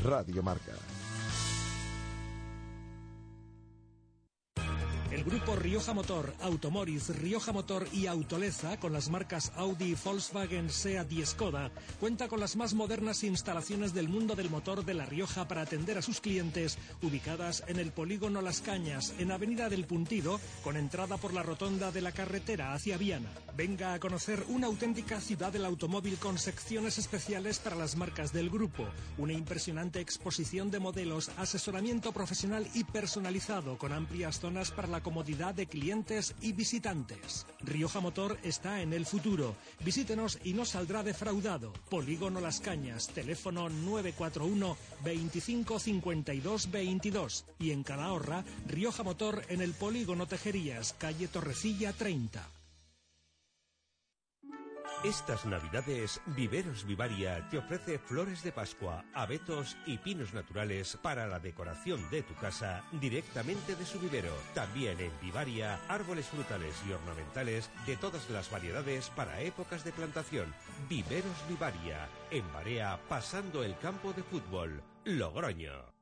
[0.03, 1.06] Radio Marca.
[5.27, 11.25] Grupo Rioja Motor, Automoriz, Rioja Motor y Autoleza, con las marcas Audi, Volkswagen, SEAT y
[11.25, 15.63] Skoda, cuenta con las más modernas instalaciones del mundo del motor de La Rioja para
[15.63, 20.77] atender a sus clientes, ubicadas en el polígono Las Cañas, en Avenida del Puntido, con
[20.77, 23.29] entrada por la rotonda de la carretera hacia Viana.
[23.57, 28.49] Venga a conocer una auténtica ciudad del automóvil con secciones especiales para las marcas del
[28.49, 28.85] grupo,
[29.17, 35.55] una impresionante exposición de modelos, asesoramiento profesional y personalizado con amplias zonas para la comodidad
[35.55, 37.47] de clientes y visitantes.
[37.61, 39.55] Rioja Motor está en el futuro.
[39.83, 41.73] Visítenos y no saldrá defraudado.
[41.89, 49.73] Polígono Las Cañas, teléfono 941 25 52 22 y en Calahorra, Rioja Motor en el
[49.73, 52.56] Polígono Tejerías, calle Torrecilla 30.
[55.03, 61.39] Estas navidades, Viveros Vivaria te ofrece flores de Pascua, abetos y pinos naturales para la
[61.39, 64.33] decoración de tu casa directamente de su vivero.
[64.55, 70.51] También en Vivaria, árboles frutales y ornamentales de todas las variedades para épocas de plantación.
[70.89, 74.81] Viveros Vivaria, en Barea, pasando el campo de fútbol.
[75.05, 75.93] Logroño.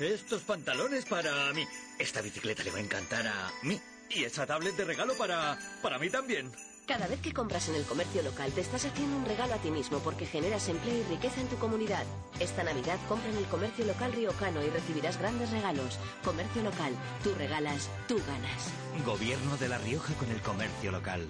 [0.00, 1.64] Estos pantalones para mí.
[2.00, 3.80] Esta bicicleta le va a encantar a mí.
[4.10, 5.56] Y esa tablet de regalo para...
[5.82, 6.50] para mí también.
[6.90, 9.70] Cada vez que compras en el comercio local te estás haciendo un regalo a ti
[9.70, 12.04] mismo porque generas empleo y riqueza en tu comunidad.
[12.40, 16.00] Esta Navidad compra en el comercio local riocano y recibirás grandes regalos.
[16.24, 18.74] Comercio local, tú regalas, tú ganas.
[19.06, 21.28] Gobierno de La Rioja con el comercio local.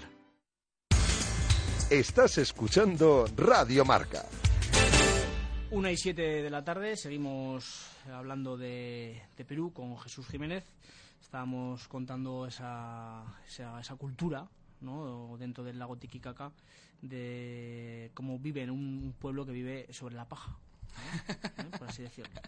[1.90, 4.24] Estás escuchando Radio Marca.
[5.72, 10.64] Una y siete de la tarde, seguimos hablando de, de Perú con Jesús Jiménez.
[11.20, 14.48] Estábamos contando esa, esa, esa cultura
[14.80, 15.36] ¿no?
[15.38, 16.52] dentro del lago Titicaca
[17.02, 20.56] de cómo vive en un pueblo que vive sobre la paja.
[21.58, 21.78] ¿Eh?
[21.78, 22.30] por así decirlo.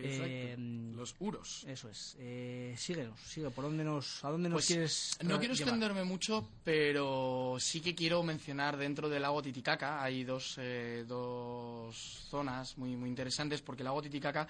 [0.00, 0.54] Eh,
[0.94, 1.64] Los uros.
[1.66, 2.14] Eso es.
[2.20, 3.50] Eh, síguenos, sigue.
[3.50, 7.96] ¿Por dónde nos, ¿A dónde nos Pues, quieres No quiero extenderme mucho, pero sí que
[7.96, 11.96] quiero mencionar dentro del lago Titicaca hay dos, eh, dos
[12.30, 14.46] zonas muy, muy interesantes porque el lago Titicaca,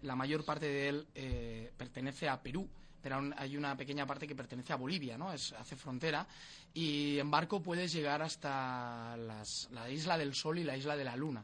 [0.00, 2.66] la mayor parte de él eh, pertenece a Perú,
[3.02, 5.32] pero hay una pequeña parte que pertenece a Bolivia, ¿no?
[5.32, 6.26] Es, hace frontera
[6.74, 11.04] y en barco puedes llegar hasta las- la isla del Sol y la isla de
[11.04, 11.40] la Luna.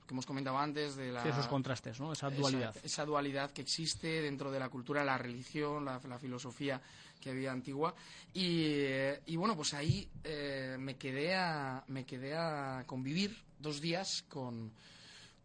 [0.00, 2.12] Lo que hemos comentado antes de la Sí, esos contrastes, ¿no?
[2.12, 2.74] Esa dualidad.
[2.76, 6.80] esa, esa dualidad que existe dentro de la cultura, la religión, la, la filosofía
[7.20, 7.94] que había antigua.
[8.34, 8.82] Y,
[9.26, 14.72] y bueno, pues ahí eh, me, quedé a, me quedé a convivir dos días con,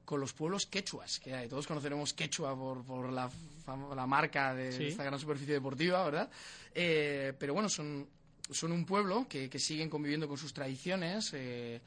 [0.07, 1.49] con los pueblos quechuas que hay.
[1.49, 3.29] Todos conoceremos quechua por, por la,
[3.93, 4.87] la marca de Sí.
[4.87, 6.29] esta gran superficie deportiva, ¿verdad?
[6.73, 8.07] Eh, pero bueno, son,
[8.49, 11.31] son un pueblo que, que siguen conviviendo con sus tradiciones.
[11.33, 11.81] eh,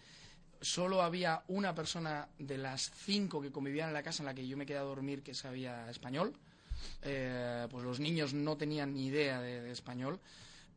[0.60, 4.46] solo había una persona de las cinco que convivían en la casa en la que
[4.46, 6.34] yo me quedé a dormir que sabía español.
[7.00, 10.20] Eh, pues los niños no tenían ni idea de, de español.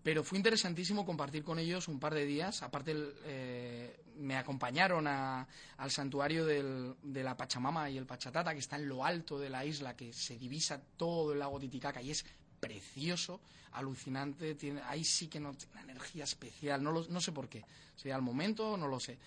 [0.03, 2.61] Pero fue interesantísimo compartir con ellos un par de días.
[2.61, 8.59] Aparte, eh, me acompañaron a- al santuario del- de la Pachamama y el Pachatata, que
[8.59, 12.11] está en lo alto de la isla, que se divisa todo el lago Titicaca y
[12.11, 12.25] es
[12.59, 13.39] precioso,
[13.71, 14.55] alucinante.
[14.55, 16.83] Tiene, ahí sí que no tiene una energía especial.
[16.83, 17.63] No, lo- no sé por qué.
[17.95, 19.17] Sería el momento, no lo sé.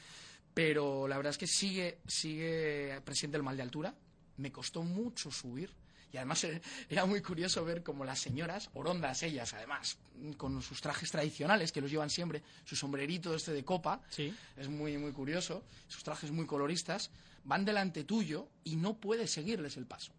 [0.53, 3.95] Pero la verdad es que sigue, sigue presente el mal de altura.
[4.37, 5.71] Me costó mucho subir.
[6.17, 9.99] Y además eh, era muy curioso ver como las señoras, orondas ellas además,
[10.39, 14.35] con sus trajes tradicionales que los llevan siempre, su sombrerito este de copa, Sí.
[14.57, 17.11] es muy, muy curioso, sus trajes muy coloristas,
[17.45, 20.15] van delante tuyo y no puedes seguirles el paso.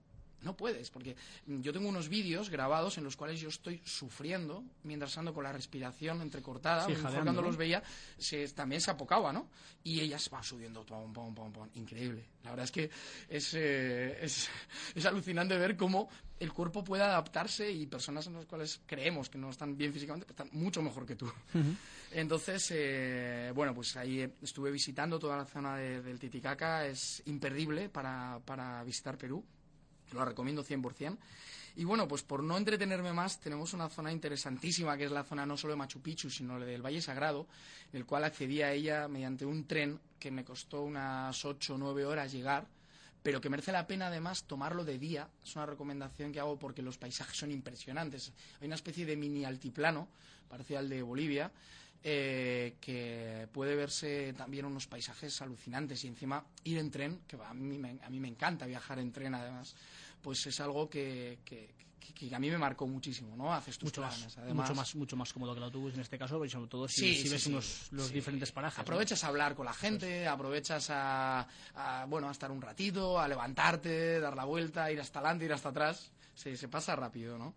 [0.47, 5.17] No puedes, porque yo tengo unos vídeos grabados en los cuales yo estoy sufriendo mientras
[5.17, 6.85] ando con la respiración entrecortada.
[6.85, 7.83] Sí, mejor cuando los veía
[8.17, 9.49] se, también se apocaba, ¿no?
[9.83, 11.69] Y ellas van subiendo, pom, pom, pom, pom.
[11.75, 12.23] increíble.
[12.43, 12.89] La verdad es que
[13.29, 14.49] es, eh, es,
[14.95, 16.07] es alucinante ver cómo
[16.39, 20.25] el cuerpo puede adaptarse y personas en las cuales creemos que no están bien físicamente,
[20.27, 21.29] pues están mucho mejor que tú.
[22.11, 27.89] Entonces, eh, bueno, pues ahí estuve visitando toda la zona de- del Titicaca, es imperdible
[27.89, 29.43] para, para visitar Perú,
[30.13, 31.17] lo recomiendo 100%.
[31.77, 35.45] Y bueno, pues por no entretenerme más, tenemos una zona interesantísima, que es la zona
[35.45, 37.47] no solo de Machu Picchu, sino del Valle Sagrado,
[37.93, 41.77] en el cual accedí a ella mediante un tren que me costó unas 8 o
[41.77, 42.67] 9 horas llegar,
[43.21, 45.29] pero que merece la pena además tomarlo de día.
[45.43, 48.33] Es una recomendación que hago porque los paisajes son impresionantes.
[48.59, 50.07] Hay una especie de mini altiplano,
[50.49, 51.51] parecido al de Bolivia,
[52.03, 57.53] eh, que puede verse también unos paisajes alucinantes y encima ir en tren, que a
[57.53, 59.75] mí me, a mí me encanta viajar en tren además,
[60.21, 63.53] pues es algo que, que- que- que a mí me marcó muchísimo, ¿no?
[63.53, 64.55] Haces tus Mucho más, además.
[64.69, 67.01] mucho, más, mucho más cómodo que el autobús en este caso, y sobre todo si,
[67.01, 68.77] Sí, si sí, ves sí, unos, los diferentes parajes.
[68.77, 68.81] ¿no?
[68.83, 73.27] Aprovechas a hablar con la gente, aprovechas a, a, bueno, a estar un ratito, a
[73.27, 76.09] levantarte, dar la vuelta, ir hasta adelante, ir hasta atrás.
[76.33, 77.53] se, se pasa rápido, ¿no?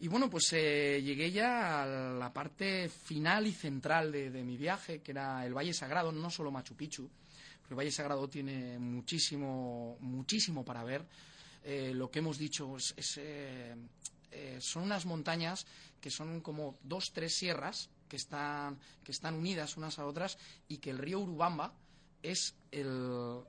[0.00, 5.00] Y bueno, pues eh, llegué ya a la parte final y central de, mi viaje,
[5.00, 7.10] que era el Valle Sagrado, no solo Machu Picchu,
[7.60, 11.04] porque el Valle Sagrado tiene muchísimo, muchísimo para ver.
[11.64, 13.74] Eh, lo que hemos dicho es, es, eh,
[14.30, 15.66] eh, son unas montañas
[16.00, 20.78] que son como dos, tres sierras que están, que están unidas unas a otras y
[20.78, 21.72] que el río Urubamba
[22.22, 23.40] es el,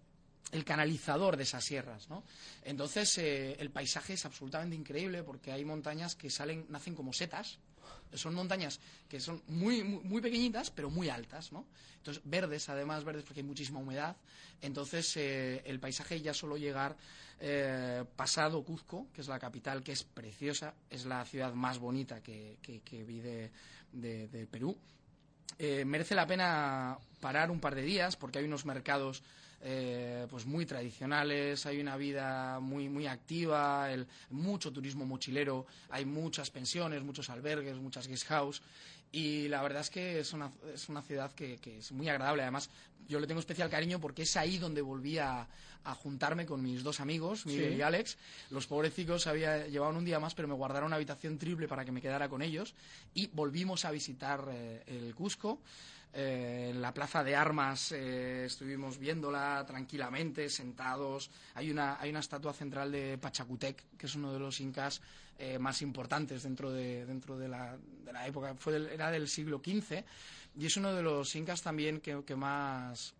[0.51, 2.23] el canalizador de esas sierras, ¿no?
[2.63, 7.59] Entonces eh, el paisaje es absolutamente increíble porque hay montañas que salen, nacen como setas,
[8.13, 11.65] son montañas que son muy, muy, pequeñitas pero muy altas, ¿no?
[11.97, 14.15] Entonces verdes, además verdes porque hay muchísima humedad,
[14.61, 16.97] entonces eh, el paisaje ya solo llegar
[17.39, 22.21] eh, pasado Cuzco, que es la capital, que es preciosa, es la ciudad más bonita
[22.21, 23.51] que, que, vi de,
[23.91, 24.77] de, de Perú.
[25.59, 29.23] Merece la pena parar un par de días porque hay unos mercados
[29.61, 36.05] eh, pues muy tradicionales, hay una vida muy, muy activa, el, mucho turismo mochilero, hay
[36.05, 38.61] muchas pensiones, muchos albergues, muchas guest house
[39.11, 42.43] y la verdad es que es una, es una ciudad que, que es muy agradable.
[42.43, 42.69] Además,
[43.07, 45.47] yo le tengo especial cariño porque es ahí donde volví a,
[45.83, 47.77] a juntarme con mis dos amigos, Miguel Sí.
[47.77, 48.17] y Alex.
[48.51, 51.91] Los pobrecicos había llevaban un día más, pero me guardaron una habitación triple para que
[51.91, 52.75] me quedara con ellos
[53.15, 55.59] y volvimos a visitar eh, el Cusco.
[56.11, 61.29] Eh, en la plaza de armas eh, estuvimos viéndola tranquilamente, sentados.
[61.53, 65.01] Hay una, hay una estatua central de Pachacutec, que es uno de los incas
[65.37, 67.77] eh, más importantes dentro de, dentro de, la,
[68.25, 68.55] época.
[68.55, 70.03] Fue del- era del siglo XV
[70.57, 73.13] y es uno de los incas también que, que más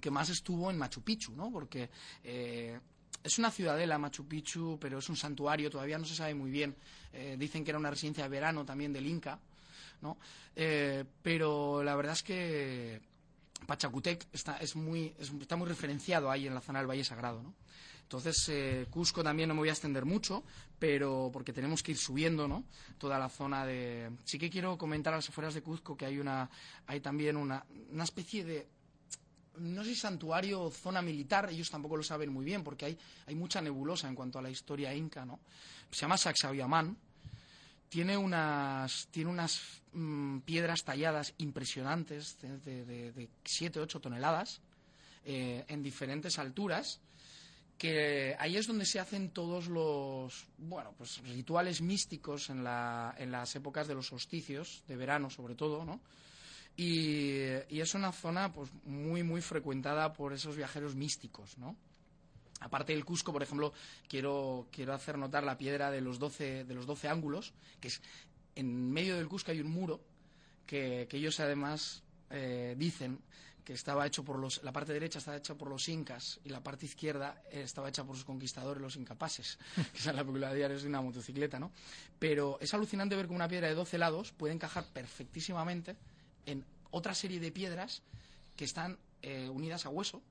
[0.00, 1.50] que más estuvo en Machu Picchu, ¿no?
[1.50, 1.90] Porque
[2.22, 6.74] es una ciudadela Machu Picchu, pero es un santuario, todavía no se sabe muy bien.
[7.36, 9.38] Dicen que era una residencia de verano también del Inca,
[10.02, 10.18] ¿no?
[10.56, 13.00] Eh, pero la verdad es que
[13.66, 17.42] Pachacutec está, es muy, es- está muy referenciado ahí en la zona del Valle Sagrado,
[17.42, 17.54] ¿no?
[18.02, 20.42] Entonces, eh, Cusco también no me voy a extender mucho,
[20.80, 22.64] pero porque tenemos que ir subiendo, ¿no?
[22.98, 24.10] Toda la zona de...
[24.24, 26.50] Sí que quiero comentar a las afueras de Cuzco que hay una,
[26.88, 28.66] hay también una, una especie de
[29.58, 32.98] no sé si santuario o zona militar, ellos tampoco lo saben muy bien, porque hay,
[33.26, 35.38] hay mucha nebulosa en cuanto a la historia inca, ¿no?
[35.90, 36.96] Se llama Sacsayhuamán,
[37.90, 44.62] tiene unas, tiene unas mm, piedras talladas impresionantes, de 7, 8 toneladas,
[45.24, 46.98] eh, en diferentes alturas,
[47.76, 53.30] que ahí es donde se hacen todos los, bueno, pues rituales místicos en, la, en
[53.30, 56.00] las épocas de los solsticios, de verano sobre todo, ¿no?
[56.74, 61.76] Y, y es una zona pues muy muy frecuentada por esos viajeros místicos, ¿no?
[62.60, 63.72] Aparte del Cusco, por ejemplo,
[64.08, 68.02] quiero, quiero hacer notar la piedra de los 12, de los 12 ángulos, que es
[68.54, 70.00] en medio del Cusco hay un muro
[70.66, 73.18] que, ellos además eh, dicen
[73.64, 76.62] que estaba hecho por los, la parte derecha estaba hecha por los incas y la
[76.62, 79.58] parte izquierda eh, estaba hecha por sus conquistadores, los incapaces,
[79.92, 81.70] que es la peculiaridad de una motocicleta, ¿no?
[82.18, 85.96] Pero es alucinante ver que una piedra de 12 lados puede encajar perfectísimamente
[86.46, 88.02] en otra serie de piedras
[88.56, 90.22] que están eh, unidas a hueso,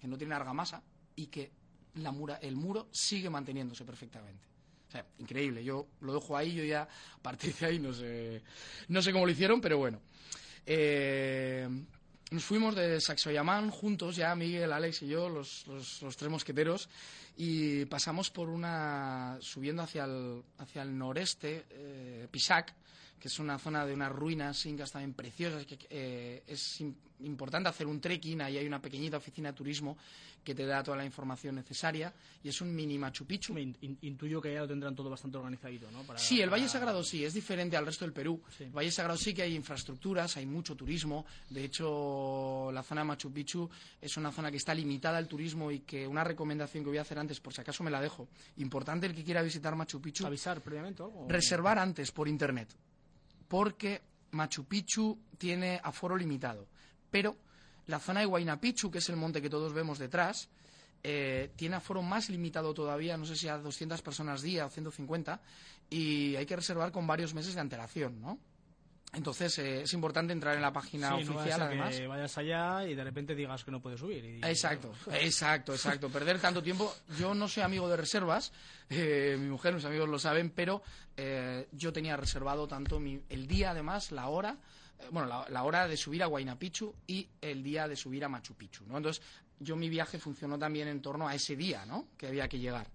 [0.00, 0.82] que no tienen argamasa
[1.14, 1.50] y que
[1.96, 4.44] la mura, el muro sigue manteniéndose perfectamente.
[4.88, 5.64] O sea, increíble.
[5.64, 8.42] Yo lo dejo ahí, yo ya a partir de ahí no sé,
[8.88, 10.00] no sé cómo lo hicieron, pero bueno.
[10.64, 11.68] Eh,
[12.30, 16.88] nos fuimos de Sacsayhuamán juntos, ya Miguel, Alex y yo, los, los- tres mosqueteros,
[17.36, 19.38] y pasamos por una.
[19.40, 22.74] subiendo hacia el, hacia el noreste, eh, Pisac,
[23.20, 27.68] que es una zona de unas ruinas incas también preciosas, que eh, es im- importante
[27.68, 29.96] hacer un trekking, ahí hay una pequeñita oficina de turismo
[30.46, 33.52] que te da toda la información necesaria, y es un mini Machu Picchu.
[33.52, 36.04] Me in- in- intuyo que ya lo tendrán todo bastante organizadito, ¿no?
[36.04, 38.40] Para- Sí, el Valle Sagrado sí, es diferente al resto del Perú.
[38.56, 38.62] Sí.
[38.64, 41.26] El Valle Sagrado sí que hay infraestructuras, hay mucho turismo.
[41.50, 43.68] De hecho, la zona de Machu Picchu
[44.00, 47.02] es una zona que está limitada al turismo y que una recomendación que voy a
[47.02, 48.28] hacer antes, por si acaso me la dejo.
[48.58, 51.26] Importante el que quiera visitar Machu Picchu, ¿Avisar previamente algo?
[51.28, 52.68] reservar antes por internet.
[53.48, 54.00] Porque
[54.32, 56.66] Machu Picchu tiene aforo limitado.
[57.10, 57.36] Pero
[57.86, 60.48] la zona de Huayna Picchu, que es el monte que todos vemos detrás,
[61.02, 65.40] eh, tiene aforo más limitado todavía, no sé si a 200 personas día o 150,
[65.90, 68.38] y hay que reservar con varios meses de antelación, ¿no?
[69.12, 71.94] Entonces eh, es importante entrar en la página Sí, no oficial, ser además.
[71.96, 74.22] que vayas allá y de repente digas que no puedes subir.
[74.24, 76.10] y- Exacto, exacto, exacto.
[76.10, 76.92] Perder tanto tiempo.
[77.18, 78.52] Yo no soy amigo de reservas,
[78.90, 80.82] eh, mi mujer, mis amigos lo saben, pero
[81.16, 84.56] eh, yo tenía reservado tanto mi- el día, además, la hora,
[85.10, 88.28] bueno, la, la hora de subir a Huayna Picchu y el día de subir a
[88.28, 88.96] Machu Picchu, ¿no?
[88.96, 89.22] Entonces,
[89.58, 92.08] yo mi viaje funcionó también en torno a ese día, ¿no?
[92.16, 92.88] Que había que llegar.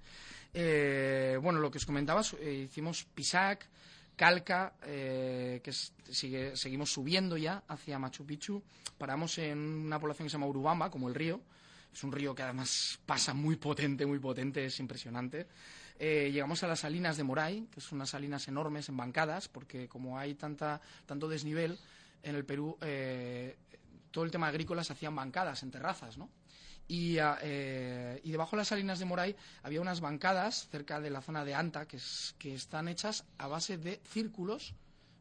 [0.54, 3.68] Eh, bueno, lo que os comentaba, eh, hicimos Pisac,
[4.16, 8.62] Calca, eh, que sigue, seguimos subiendo ya hacia Machu Picchu.
[8.98, 11.42] Paramos en una población que se llama Urubamba, como el río.
[11.92, 15.48] Es un río que además pasa muy potente, muy potente, es impresionante.
[16.04, 20.18] Eh, llegamos a las salinas de Moray, que son unas salinas enormes, embancadas, porque como
[20.18, 21.78] hay tanta, tanto desnivel
[22.24, 23.56] en el Perú, eh,
[24.10, 26.32] todo el tema agrícola se hacían bancadas en terrazas, ¿no?
[26.88, 31.12] Y, ah, eh, y, debajo de las salinas de Moray había unas bancadas cerca de
[31.12, 32.00] la zona de Anta que,
[32.40, 34.74] que están hechas a base de círculos,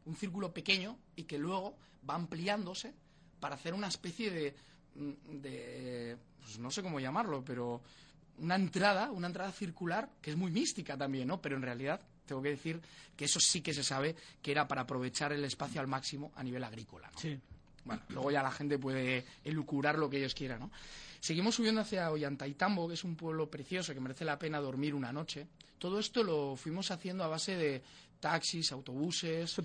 [0.05, 1.77] un círculo pequeño y que luego
[2.09, 2.95] va ampliándose
[3.39, 4.55] para hacer una especie de,
[4.95, 7.83] de pues no sé cómo llamarlo, pero
[8.41, 11.41] una entrada, una entrada circular que es muy mística también, ¿no?
[11.41, 12.81] Pero en realidad tengo que decir
[13.15, 16.43] que eso sí que se sabe que era para aprovechar el espacio al máximo a
[16.43, 17.19] nivel agrícola, ¿no?
[17.19, 17.39] Sí.
[17.83, 20.71] Bueno, luego ya la gente puede elucurar lo que ellos quieran, ¿no?
[21.19, 25.13] Seguimos subiendo hacia Ollantaytambo, que es un pueblo precioso que merece la pena dormir una
[25.13, 25.47] noche.
[25.77, 27.83] Todo esto lo fuimos haciendo a base de
[28.19, 29.55] taxis, autobuses.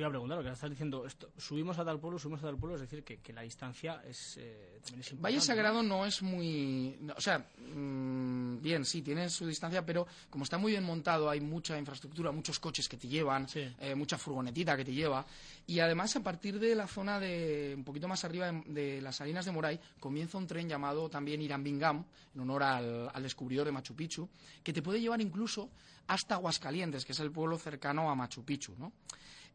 [0.00, 2.46] Te iba a preguntar, lo que estás diciendo, esto, subimos a tal pueblo, subimos a
[2.46, 5.20] tal pueblo, es decir, que, que la distancia es, eh, también es importante.
[5.20, 6.06] Valle Sagrado ¿no?
[6.06, 6.96] es muy...
[7.02, 11.28] no, o sea, mm, bien, sí, tiene su distancia, pero como está muy bien montado,
[11.28, 13.60] hay mucha infraestructura, muchos coches que te llevan, Sí.
[13.78, 15.26] eh, mucha furgonetita que te lleva.
[15.66, 17.74] Y además, a partir de la zona de...
[17.76, 21.42] un poquito más arriba de, de las Salinas de Moray, comienza un tren llamado también
[21.42, 22.02] Irambingam,
[22.34, 24.26] en honor al, al descubridor de Machu Picchu,
[24.62, 25.68] que te puede llevar incluso
[26.06, 28.92] hasta Aguascalientes, que es el pueblo cercano a Machu Picchu, ¿no?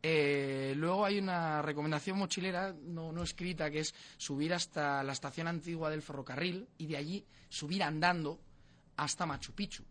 [0.08, 5.90] Eh, luego hay una recomendación mochilera no, escrita que es subir hasta la estación antigua
[5.90, 8.40] del ferrocarril y de allí subir andando
[8.98, 9.84] hasta Machu Picchu.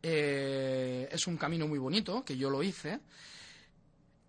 [0.00, 3.00] Eh, es un camino muy bonito, que yo lo hice.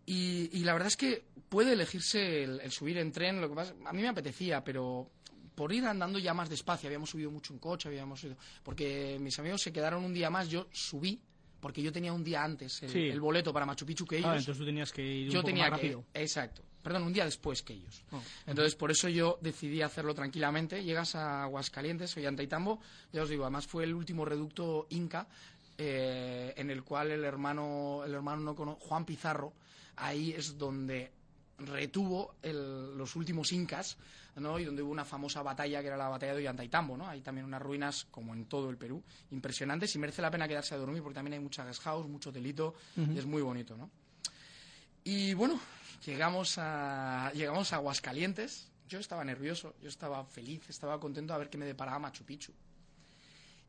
[0.07, 3.39] Y, la verdad es que puede elegirse el, el subir en tren.
[3.39, 5.11] Lo que pasa, a mí me apetecía, pero
[5.53, 9.37] por ir andando ya más despacio, habíamos subido mucho en coche, habíamos ido, porque mis
[9.37, 11.21] amigos se quedaron un día más, yo subí,
[11.65, 12.99] porque yo tenía un día antes el, Sí.
[13.09, 14.29] el boleto para Machu Picchu que ellos.
[14.29, 16.05] Ah, entonces tú tenías que ir yo un poco tenía más que, rápido.
[16.13, 18.03] exacto, perdón, un día después que ellos.
[18.11, 18.21] Oh.
[18.45, 20.83] Entonces, por eso yo decidí hacerlo tranquilamente.
[20.83, 22.79] Llegas a Aguascalientes, Ollantaytambo,
[23.11, 25.27] ya os digo, además fue el último reducto inca
[25.79, 29.51] eh, en el cual el hermano, el hermano no cono- Juan Pizarro,
[29.95, 31.11] ahí es donde
[31.57, 33.97] retuvo el- los últimos incas,
[34.35, 34.59] ¿no?
[34.59, 37.07] Y donde hubo una famosa batalla que era la batalla de Ollantaytambo, ¿no?
[37.07, 39.01] Hay también unas ruinas, como en todo el Perú,
[39.31, 42.31] impresionantes y merece la pena quedarse a dormir porque también hay mucha guest house, mucho
[42.31, 42.75] delito
[43.15, 43.89] y es muy bonito, ¿no?
[45.03, 45.59] Y bueno,
[46.05, 48.69] llegamos a, llegamos a Aguascalientes.
[48.89, 52.51] Yo estaba nervioso, yo estaba feliz, estaba contento a ver qué me deparaba Machu Picchu.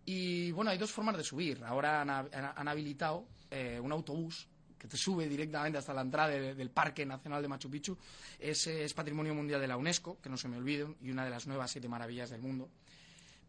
[0.04, 1.62] Y bueno, hay dos formas de subir.
[1.64, 4.46] Ahora han, ha- han habilitado eh, un autobús
[4.78, 7.96] que te sube directamente hasta la entrada de- del Parque Nacional de Machu Picchu.
[8.38, 11.30] Ese es Patrimonio Mundial de la UNESCO, que no se me olvide, y una de
[11.30, 12.68] las nuevas siete maravillas del mundo.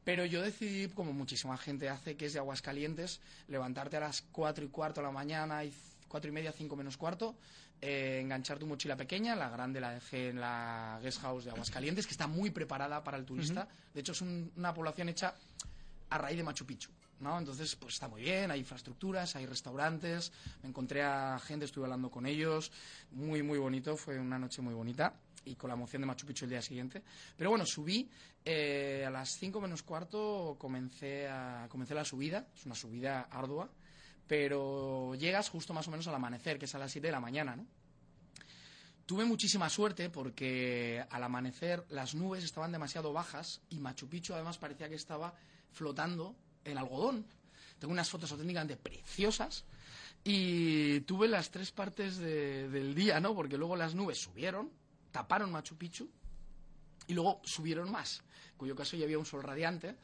[0.04, 3.20] Pero yo decidí, como muchísima gente hace, que es de Aguascalientes,
[3.50, 5.74] levantarte a las cuatro y cuarto de la mañana, y
[6.08, 7.36] cuatro y media, cinco menos cuarto,
[7.82, 12.08] eh, enganchar tu mochila pequeña, la grande la dejé en la guest house de Aguascalientes,
[12.08, 13.68] que está muy preparada para el turista.
[13.94, 15.36] De hecho, es un- una población hecha
[16.10, 16.90] a raíz de Machu Picchu,
[17.20, 17.38] ¿no?
[17.38, 22.10] Entonces, pues está muy bien, hay infraestructuras, hay restaurantes, me encontré a gente, estuve hablando
[22.10, 22.72] con ellos,
[23.12, 25.14] muy, muy bonito, fue una noche muy bonita
[25.46, 27.02] y con la emoción de Machu Picchu el día siguiente.
[27.36, 28.10] Pero bueno, subí,
[28.44, 33.70] eh, a las 5 menos cuarto comencé, a, comencé la subida, es una subida ardua,
[34.28, 37.20] pero llegas justo más o menos al amanecer, que es a las 7 de la
[37.20, 37.66] mañana, ¿no?
[39.06, 44.58] Tuve muchísima suerte porque al amanecer las nubes estaban demasiado bajas y Machu Picchu además
[44.58, 45.34] parecía que estaba
[45.72, 46.36] flotando
[46.68, 47.26] en algodón.
[47.80, 49.64] Tengo unas fotos auténticamente preciosas
[50.24, 53.34] y tuve las tres partes de- del día, ¿no?
[53.36, 54.72] Porque luego las nubes subieron,
[55.12, 56.10] taparon Machu Picchu
[57.08, 59.96] y luego subieron más, en cuyo caso ya había un sol radiante.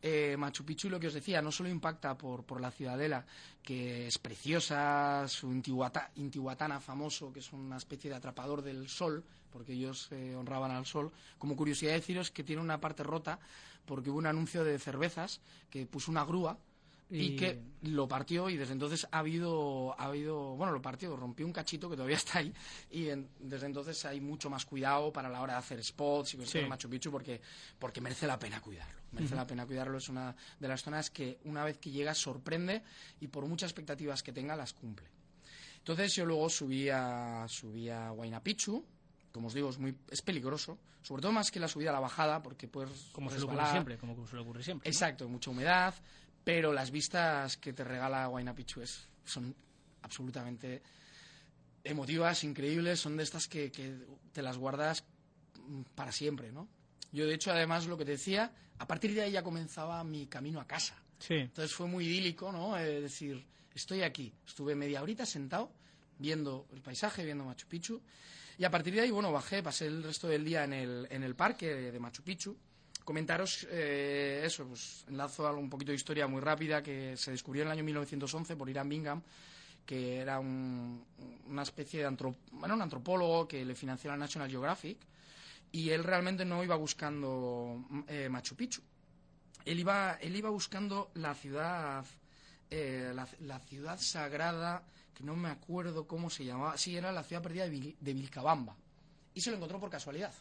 [0.00, 3.26] Eh, Machu Picchu, lo que os decía, no solo impacta por, por la ciudadela,
[3.62, 9.24] que es preciosa, su Intihuata- Intihuatana famoso, que es una especie de atrapador del sol,
[9.50, 11.10] porque ellos eh, honraban al sol.
[11.36, 13.40] Como curiosidad deciros que tiene una parte rota,
[13.88, 16.56] porque hubo un anuncio de cervezas que puso una grúa
[17.10, 21.16] y, Y- que lo partió y desde entonces ha habido, ha habido, bueno, lo partió,
[21.16, 22.52] rompió un cachito que todavía está ahí
[22.90, 26.36] y en- desde entonces hay mucho más cuidado para la hora de hacer spots y
[26.36, 26.58] cosas Sí.
[26.58, 27.40] de Machu Picchu porque,
[27.78, 28.98] porque merece la pena cuidarlo.
[29.12, 32.82] Merece la pena cuidarlo, es una de las zonas que una vez que llegas sorprende
[33.20, 35.08] y por muchas expectativas que tenga las cumple.
[35.78, 38.84] Entonces yo luego subí a, subí a Huayna Picchu,
[39.38, 42.00] como os digo, es, muy, es peligroso, sobre todo más que la subida a la
[42.00, 43.72] bajada porque puedes Como suele ocurrir resbalar.
[43.72, 44.88] siempre, como suele ocurrir siempre.
[44.88, 44.92] ¿no?
[44.92, 45.94] Exacto, mucha humedad,
[46.44, 49.54] pero las vistas que te regala Huayna Picchu es- son
[50.02, 50.82] absolutamente
[51.84, 53.94] emotivas, increíbles, son de estas que, que
[54.32, 55.04] te las guardas
[55.94, 56.68] para siempre, ¿no?
[57.12, 60.26] Yo, de hecho, además, lo que te decía, a partir de ahí ya comenzaba mi
[60.26, 60.94] camino a casa.
[61.18, 61.34] Sí.
[61.34, 62.76] Entonces fue muy idílico, ¿no?
[62.78, 64.32] Eh, decir, estoy aquí.
[64.46, 65.72] Estuve media horita sentado
[66.18, 68.02] viendo el paisaje, viendo Machu Picchu.
[68.58, 71.22] Y a partir de ahí, bueno, bajé, pasé el resto del día en el, en
[71.22, 72.56] el parque de, Machu Picchu.
[73.04, 77.62] comentaros eh, eso, pues enlazo a un poquito de historia muy rápida que se descubrió
[77.62, 79.22] en el año 1911 por Irán Bingham,
[79.86, 81.02] que era un-
[81.46, 84.98] una especie de antro- bueno, un antropólogo que le financió la National Geographic
[85.72, 88.82] y él realmente no iba buscando eh, Machu Picchu.
[89.64, 92.04] Él iba, él iba buscando la ciudad,
[92.70, 94.82] eh, la, la ciudad sagrada,
[95.14, 96.76] que no me acuerdo cómo se llamaba.
[96.76, 98.76] Sí, era la ciudad perdida de, Vil- de Vilcabamba.
[99.34, 100.32] Y se lo encontró por casualidad.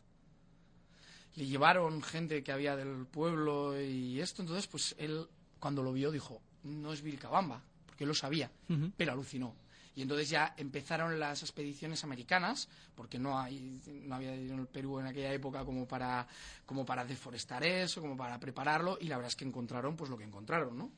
[1.36, 4.42] Le llevaron gente que había del pueblo y esto.
[4.42, 5.28] Entonces, pues él,
[5.60, 8.50] cuando lo vio, dijo, no es Vilcabamba, porque él lo sabía,
[8.98, 9.56] pero alucinó.
[9.96, 14.68] Y entonces ya empezaron las expediciones americanas, porque no, hay, no había dinero en el
[14.68, 16.28] Perú en aquella época como para,
[16.68, 20.18] como para deforestar eso, como para prepararlo, y la verdad es que encontraron pues lo
[20.18, 20.92] que encontraron, ¿no?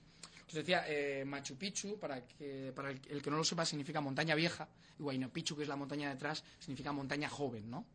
[0.50, 4.02] Os decía, eh, Machu Picchu, para, que, para el, el que no lo sepa, significa
[4.02, 7.86] montaña vieja, y Huayna Picchu, que es la montaña detrás, significa montaña joven, ¿no?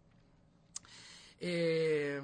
[1.40, 2.22] Eh,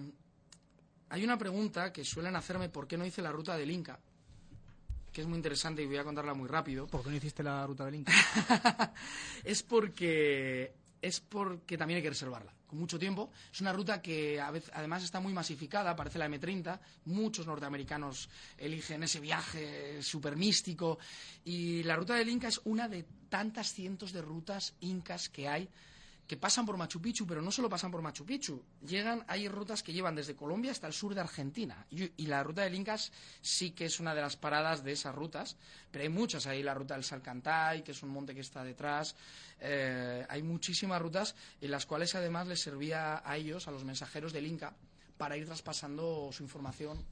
[1.09, 3.99] hay una pregunta que suelen hacerme, ¿por qué no hice la ruta del Inca?
[5.12, 6.87] Que es muy interesante y voy a contarla muy rápido.
[6.87, 8.12] ¿Por qué no hiciste la ruta del Inca?
[9.45, 10.72] es porque
[11.03, 13.31] es porque también hay que reservarla con mucho tiempo.
[13.53, 16.79] Es una ruta que a veces, además está muy masificada, parece la M30.
[17.07, 20.99] Muchos norteamericanos eligen ese viaje súper místico.
[21.45, 25.68] Y la ruta del Inca es una de tantas cientos de rutas incas que hay
[26.31, 28.62] que pasan por Machu Picchu, pero no solo pasan por Machu Picchu.
[28.87, 31.85] Llegan, hay rutas que llevan desde Colombia hasta el sur de Argentina.
[31.91, 33.11] Y, la ruta del Incas
[33.43, 35.57] sí que es una de las paradas de esas rutas,
[35.91, 36.47] pero hay muchas.
[36.47, 39.16] Hay la ruta del Salcantay, que es un monte que está detrás.
[39.59, 44.33] Eh, hay muchísimas rutas en las cuales además les servía a ellos, a los mensajeros
[44.33, 44.72] del Inca,
[45.18, 47.05] para ir traspasando su información,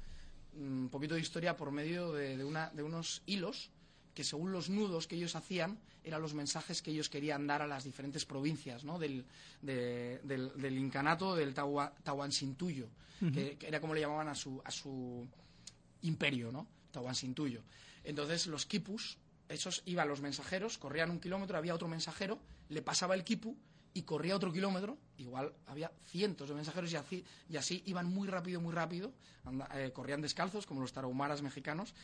[0.55, 3.73] mm, un poquito de historia por medio de una- de unos hilos
[4.19, 7.69] que según los nudos que ellos hacían eran los mensajes que ellos querían dar a
[7.69, 8.99] las diferentes provincias ¿no?
[8.99, 9.25] del,
[9.63, 12.89] de- del, del incanato del Tahua- Tahuantinsuyo,
[13.33, 15.25] que, que era como le llamaban a su, a su
[16.03, 16.67] imperio, ¿no?
[16.91, 17.63] Tahuantinsuyo.
[18.03, 22.41] Entonces los quipus, esos iban los mensajeros, corrían un kilómetro, había otro mensajero,
[22.71, 23.57] le pasaba el quipu
[23.95, 28.29] y corría otro kilómetro, igual había cientos de mensajeros y así, y así iban muy
[28.29, 29.13] rápido, muy rápido,
[29.45, 31.95] anda- eh, corrían descalzos como los tarahumaras mexicanos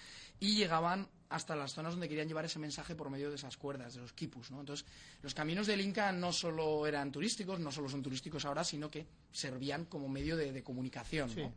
[0.41, 3.95] y llegaban hasta las zonas donde querían llevar ese mensaje por medio de esas cuerdas,
[3.95, 4.61] de los quipus, ¿no?
[4.61, 4.87] Entonces,
[5.23, 9.07] los caminos del Inca no solo eran turísticos, no solo son turísticos ahora, sino que
[9.33, 11.53] servían como medio de, de comunicación, ¿no?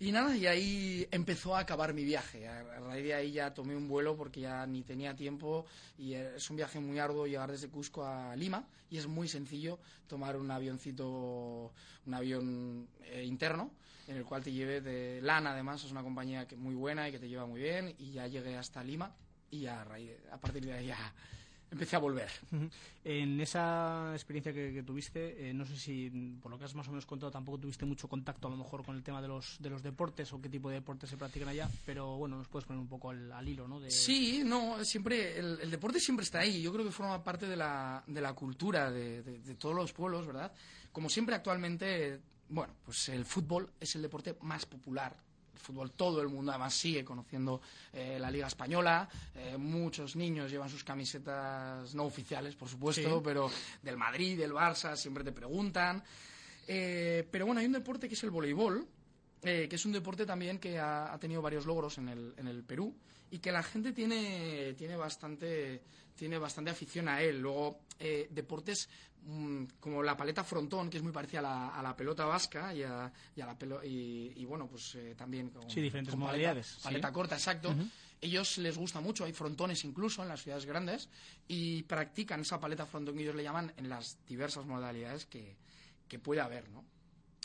[0.00, 2.48] Y nada, y ahí empezó a acabar mi viaje.
[2.48, 5.66] A raíz de ahí ya tomé un vuelo porque ya ni tenía tiempo
[5.96, 9.28] y eh, es un viaje muy arduo llegar desde Cusco a Lima y es muy
[9.28, 9.78] sencillo
[10.08, 11.72] tomar un avioncito,
[12.06, 13.70] un avión eh, interno
[14.08, 17.12] en el cual te lleve de LAN, además es una compañía que muy buena y
[17.12, 19.14] que te lleva muy bien y ya llegué hasta Lima
[19.50, 19.86] y ya
[20.30, 21.14] a partir de ahí ya
[21.74, 22.30] empecé a volver.
[23.04, 26.08] En esa experiencia que, que tuviste, eh, no sé si,
[26.42, 28.82] por lo que has más o menos contado, tampoco tuviste mucho contacto a lo mejor
[28.84, 31.48] con el tema de los, de los deportes o qué tipo de deportes se practican
[31.48, 33.78] allá, pero bueno, nos puedes poner un poco al, al hilo, ¿no?
[33.80, 33.90] De...
[33.90, 36.62] Sí, no, siempre, el, el deporte siempre está ahí.
[36.62, 39.92] Yo creo que forma parte de la, de la cultura de, de- de todos los
[39.92, 40.52] pueblos, ¿verdad?
[40.92, 45.14] Como siempre actualmente, bueno, pues el fútbol es el deporte más popular.
[45.58, 47.60] Fútbol todo el mundo además sigue conociendo
[47.92, 49.08] eh, la Liga Española.
[49.34, 53.20] Eh, muchos niños llevan sus camisetas no oficiales, por supuesto, Sí.
[53.24, 53.50] pero
[53.82, 56.02] del Madrid, del Barça, siempre te preguntan.
[56.66, 58.86] Eh, pero bueno, hay un deporte que es el voleibol,
[59.44, 62.48] eh, que es un deporte también que ha, ha tenido varios logros en el, en
[62.48, 62.94] el Perú
[63.30, 65.82] y que la gente tiene, tiene, bastante,
[66.14, 67.40] tiene bastante afición a él.
[67.40, 68.88] Luego, eh, deportes
[69.24, 72.72] mm, como la paleta frontón, que es muy parecida a la, a la pelota vasca
[72.74, 76.12] y a, y a la pelo, y, y bueno, pues eh, también con, Sí, diferentes
[76.12, 76.84] con modalidades, Paleta, sí.
[76.84, 77.70] paleta corta, exacto.
[77.70, 77.88] Ujú.
[78.20, 81.10] Ellos les gusta mucho, hay frontones incluso en las ciudades grandes
[81.46, 85.56] y practican esa paleta frontón que ellos le llaman en las diversas modalidades que,
[86.08, 86.84] que puede haber, ¿no?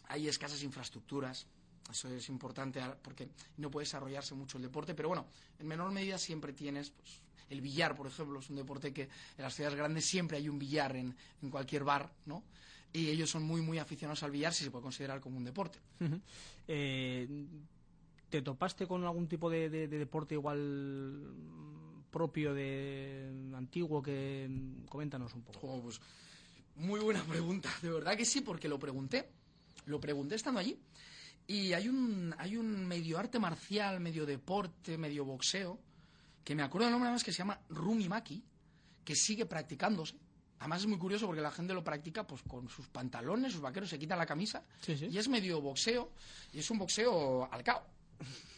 [0.07, 1.47] Hay escasas infraestructuras,
[1.91, 5.25] eso es importante ah, porque no puede desarrollarse mucho el deporte, pero bueno,
[5.59, 9.43] en menor medida siempre tienes, pues, el billar, por ejemplo, es un deporte que en
[9.43, 12.43] las ciudades grandes siempre hay un billar en, en cualquier bar, ¿no?
[12.93, 15.79] Y ellos son muy, muy aficionados al billar, si se puede considerar como un deporte.
[16.67, 17.27] Eh,
[18.29, 24.47] ¿Te topaste con algún tipo de, de- de deporte igual mm, propio de antiguo que
[24.49, 25.59] mm, coméntanos un poco?
[25.59, 25.99] Jo, pues,
[26.75, 29.27] muy buena pregunta, de verdad que sí, porque lo pregunté.
[29.85, 30.77] Lo pregunté estando allí.
[31.49, 35.79] Y hay un, hay un medio arte marcial, medio deporte, medio boxeo,
[36.43, 38.43] que me acuerdo del nombre además que se llama Rumimaki,
[39.03, 40.13] que sigue practicándose.
[40.59, 43.89] Además es muy curioso porque la gente lo practica pues con sus pantalones, sus vaqueros,
[43.89, 45.07] se quitan la camisa Sí, sí.
[45.07, 46.11] y es medio boxeo
[46.53, 47.83] y es un boxeo al cao.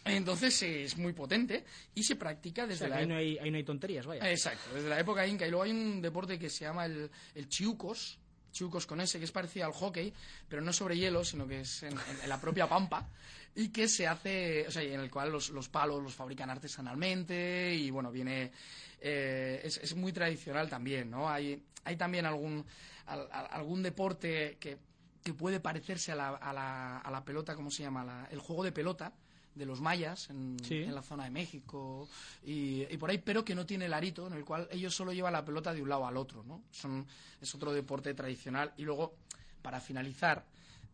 [0.04, 1.64] Entonces es muy potente
[1.96, 4.30] y se practica O desde sea, la ahí no hay, ahí no hay tonterías, vaya.
[4.30, 5.48] Exacto, desde la época inca.
[5.48, 8.20] Y luego hay un deporte que se llama el, el chiucos,
[8.52, 10.14] Chucos con ese, que es parecido al hockey,
[10.50, 11.96] pero no sobre hielo, sino que es en,
[12.28, 13.08] la propia pampa,
[13.56, 17.74] y que se hace, o sea, en el cual los, los palos los fabrican artesanalmente,
[17.76, 18.52] y bueno, viene,
[19.00, 21.30] eh, es, es muy tradicional también, ¿no?
[21.30, 22.66] Hay, hay también algún,
[23.08, 24.78] al- al- algún deporte que,
[25.24, 28.04] que puede parecerse a la, a la, a la pelota, ¿cómo se llama?
[28.04, 29.12] La- el juego de pelota
[29.56, 30.78] de los mayas en, Sí.
[30.84, 32.08] en la zona de México
[32.44, 35.12] y, y por ahí, pero que no tiene el arito, en el cual ellos solo
[35.14, 36.64] llevan la pelota de un lado al otro, ¿no?
[36.72, 37.06] Son,
[37.42, 38.74] es otro deporte tradicional.
[38.78, 39.14] Y luego,
[39.62, 40.46] para finalizar,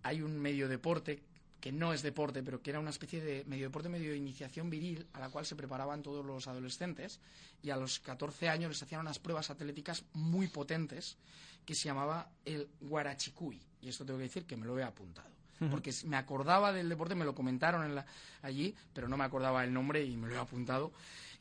[0.04, 1.22] hay un medio deporte
[1.60, 4.70] que no es deporte, pero que era una especie de medio deporte, medio de iniciación
[4.70, 7.20] viril, a la cual se preparaban todos los adolescentes,
[7.64, 11.18] y a los 14 años les hacían unas pruebas atléticas muy potentes,
[11.66, 13.60] que se llamaba el guarachicuy.
[13.82, 15.30] Y esto tengo que decir que me lo he apuntado.
[15.72, 18.06] Porque me acordaba del deporte, me lo comentaron en la-
[18.44, 20.92] allí, pero no me acordaba el nombre y me lo he apuntado.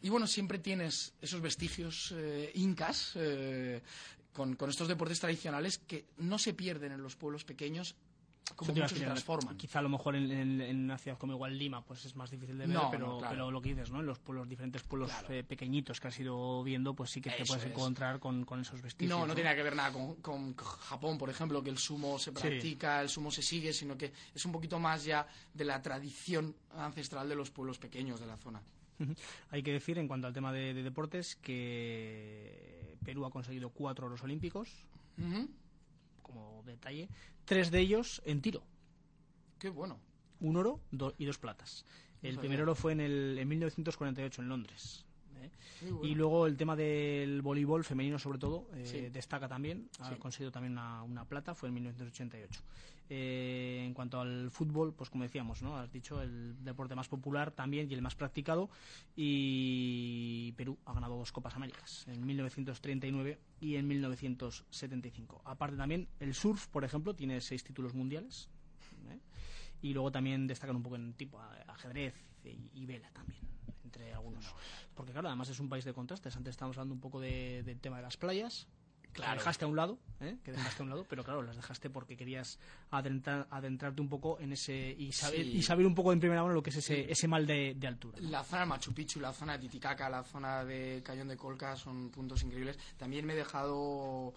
[0.02, 3.82] Y bueno, siempre tienes esos vestigios eh, incas eh,
[4.32, 7.94] con estos deportes tradicionales que no se pierden en los pueblos pequeños,
[8.54, 9.56] como se transforman.
[9.56, 12.30] Quizá a lo mejor en, en- en una ciudad como igual Lima pues es más
[12.30, 13.32] difícil de ver, No, pero, no, claro.
[13.34, 14.00] pero lo que dices, ¿no?
[14.00, 15.34] En los pueblos, diferentes pueblos Claro.
[15.34, 17.70] eh, pequeñitos que has ido viendo, pues sí que te puedes es.
[17.70, 19.18] encontrar con, con esos vestigios.
[19.18, 22.18] No, no tiene nada que ver nada con, con Japón, por ejemplo, que el sumo
[22.18, 25.82] se practica, el sumo se sigue, sino que es un poquito más ya de la
[25.82, 28.62] tradición ancestral de los pueblos pequeños de la zona.
[29.50, 34.06] Hay que decir, en cuanto al tema de, de deportes, que Perú ha conseguido cuatro
[34.06, 34.70] oros olímpicos,
[36.22, 37.08] como detalle,
[37.46, 38.62] tres de ellos en tiro.
[39.58, 39.98] Qué bueno.
[40.40, 41.86] un oro do- y dos platas.
[42.22, 45.06] El primer oro fue en, el, en 1948 en Londres.
[45.42, 45.50] ¿Eh?
[45.82, 46.04] Bueno.
[46.04, 49.00] Y luego el tema del voleibol femenino, sobre todo, eh, Sí.
[49.10, 49.88] destaca también.
[50.00, 50.16] Ha Sí.
[50.16, 52.62] conseguido también una, una plata, fue en 1988.
[53.08, 55.76] Eh, en cuanto al fútbol, pues como decíamos, ¿no?
[55.76, 58.68] Has dicho, el deporte más popular también y el más practicado.
[59.14, 65.42] Y Perú ha ganado dos Copas Américas, en 1939 y en 1975.
[65.44, 68.48] Aparte también, el surf, por ejemplo, tiene seis títulos mundiales.
[69.10, 69.20] ¿eh?
[69.82, 72.14] Y luego también destacan un poco en tipo ajedrez
[72.44, 73.40] y, y vela también,
[73.96, 74.44] entre algunos.
[74.94, 76.36] Porque claro, además es un país de contrastes.
[76.36, 78.66] Antes estábamos hablando un poco de- del tema de las playas.
[79.12, 79.38] Que Claro.
[79.38, 80.36] dejaste a un lado, ¿eh?
[80.44, 82.58] que dejaste a un lado, pero claro, las dejaste porque querías
[82.90, 85.56] adentrar- adentrarte un poco en ese y saber, Sí.
[85.56, 87.86] y saber un poco en primera mano lo que es ese, ese mal de, de
[87.86, 88.18] altura.
[88.20, 88.28] ¿no?
[88.28, 91.74] La zona de Machu Picchu, la zona de Titicaca, la zona de Cañón de Colca
[91.76, 92.78] son puntos increíbles.
[92.98, 94.34] También me he dejado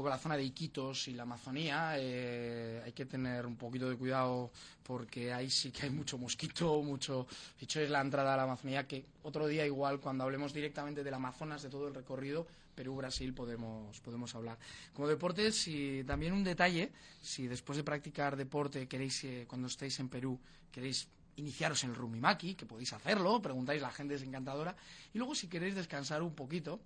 [0.00, 1.96] poco la zona de Iquitos y la Amazonía.
[1.98, 4.50] eh, hay que tener un poquito de cuidado
[4.82, 7.26] porque ahí sí que hay mucho mosquito, mucho...
[7.58, 11.04] De hecho, es la entrada a la Amazonía que otro día igual, cuando hablemos directamente
[11.04, 14.58] del Amazonas, de todo el recorrido, Perú-Brasil, podemos, podemos hablar.
[14.94, 20.00] Como deportes, y también un detalle, si después de practicar deporte queréis, eh, cuando estéis
[20.00, 20.40] en Perú,
[20.72, 24.74] queréis iniciaros en el rumimaki, que podéis hacerlo, preguntáis, la gente es encantadora.
[25.12, 26.80] Y luego, si queréis descansar un poquito,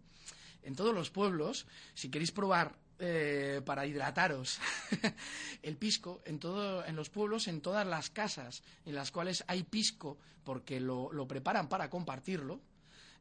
[0.65, 4.59] en todos los pueblos, si queréis probar eh, para hidrataros
[5.63, 9.65] el pisco, en, todo, en los pueblos, en todas las casas en las cuales hay
[9.65, 12.61] pisco, porque lo, lo preparan para compartirlo,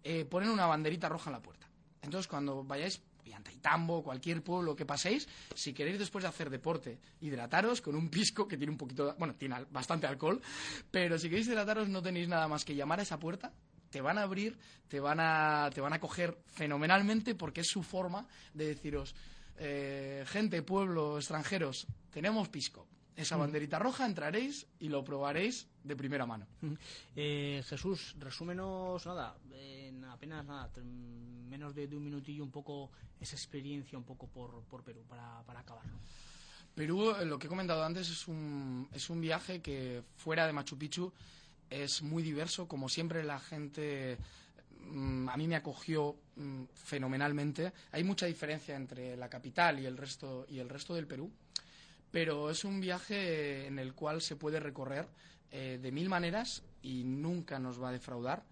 [0.04, 1.68] eh, ponen una banderita roja en la puerta.
[2.02, 3.02] Entonces, cuando vayáis
[3.32, 8.10] a Antaitambo, cualquier pueblo que paséis, si queréis después de hacer deporte, hidrataros con un
[8.10, 10.42] pisco que tiene un poquito, bueno, tiene bastante alcohol,
[10.92, 13.54] pero si queréis hidrataros no tenéis nada más que llamar a esa puerta,
[13.90, 14.58] te van a abrir,
[14.88, 19.16] te van a, te van a coger fenomenalmente porque es su forma de deciros,
[19.58, 22.88] eh, gente, pueblo, extranjeros, tenemos pisco.
[23.16, 26.48] Esa banderita roja entraréis y lo probaréis de primera mano.
[27.16, 32.90] Eh, Jesús, resúmenos nada, en apenas nada, menos de, de un minutillo, un poco
[33.20, 35.94] esa experiencia un poco por, por Perú para, para acabarlo.
[36.74, 40.54] Perú, eh, lo que he comentado antes, es un, es un viaje que fuera de
[40.54, 41.14] Machu Picchu
[41.70, 42.68] es muy diverso.
[42.68, 44.18] Como siempre, la gente
[45.30, 47.74] a mí me acogió mm, fenomenalmente.
[47.92, 51.32] Hay mucha diferencia entre la capital y el resto, y el resto del Perú,
[52.12, 55.08] pero es un viaje en el cual se puede recorrer
[55.52, 58.44] eh, de mil maneras y nunca nos va a defraudar.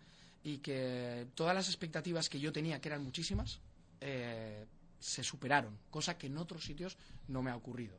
[0.43, 3.59] Y que todas las expectativas que yo tenía, que eran muchísimas,
[3.99, 4.65] eh,
[4.99, 7.95] se superaron, cosa que en otros sitios no me ha ocurrido.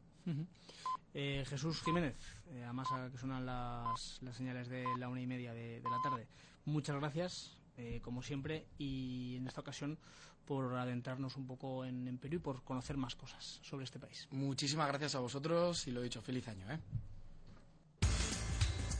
[1.14, 2.16] Eh, Jesús Jiménez,
[2.64, 6.26] además a que suenan las, las señales de la una y media de la tarde.
[6.64, 9.98] Muchas gracias, eh, como siempre, y en esta ocasión
[10.44, 14.28] por adentrarnos un poco en, en Perú y por conocer más cosas sobre este país.
[14.30, 16.70] Muchísimas gracias a vosotros y lo dicho, feliz año.
[16.70, 16.78] ¿eh?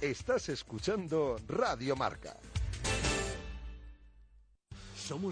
[0.01, 2.37] Estás escuchando Radio Marca.
[4.97, 5.31] Somos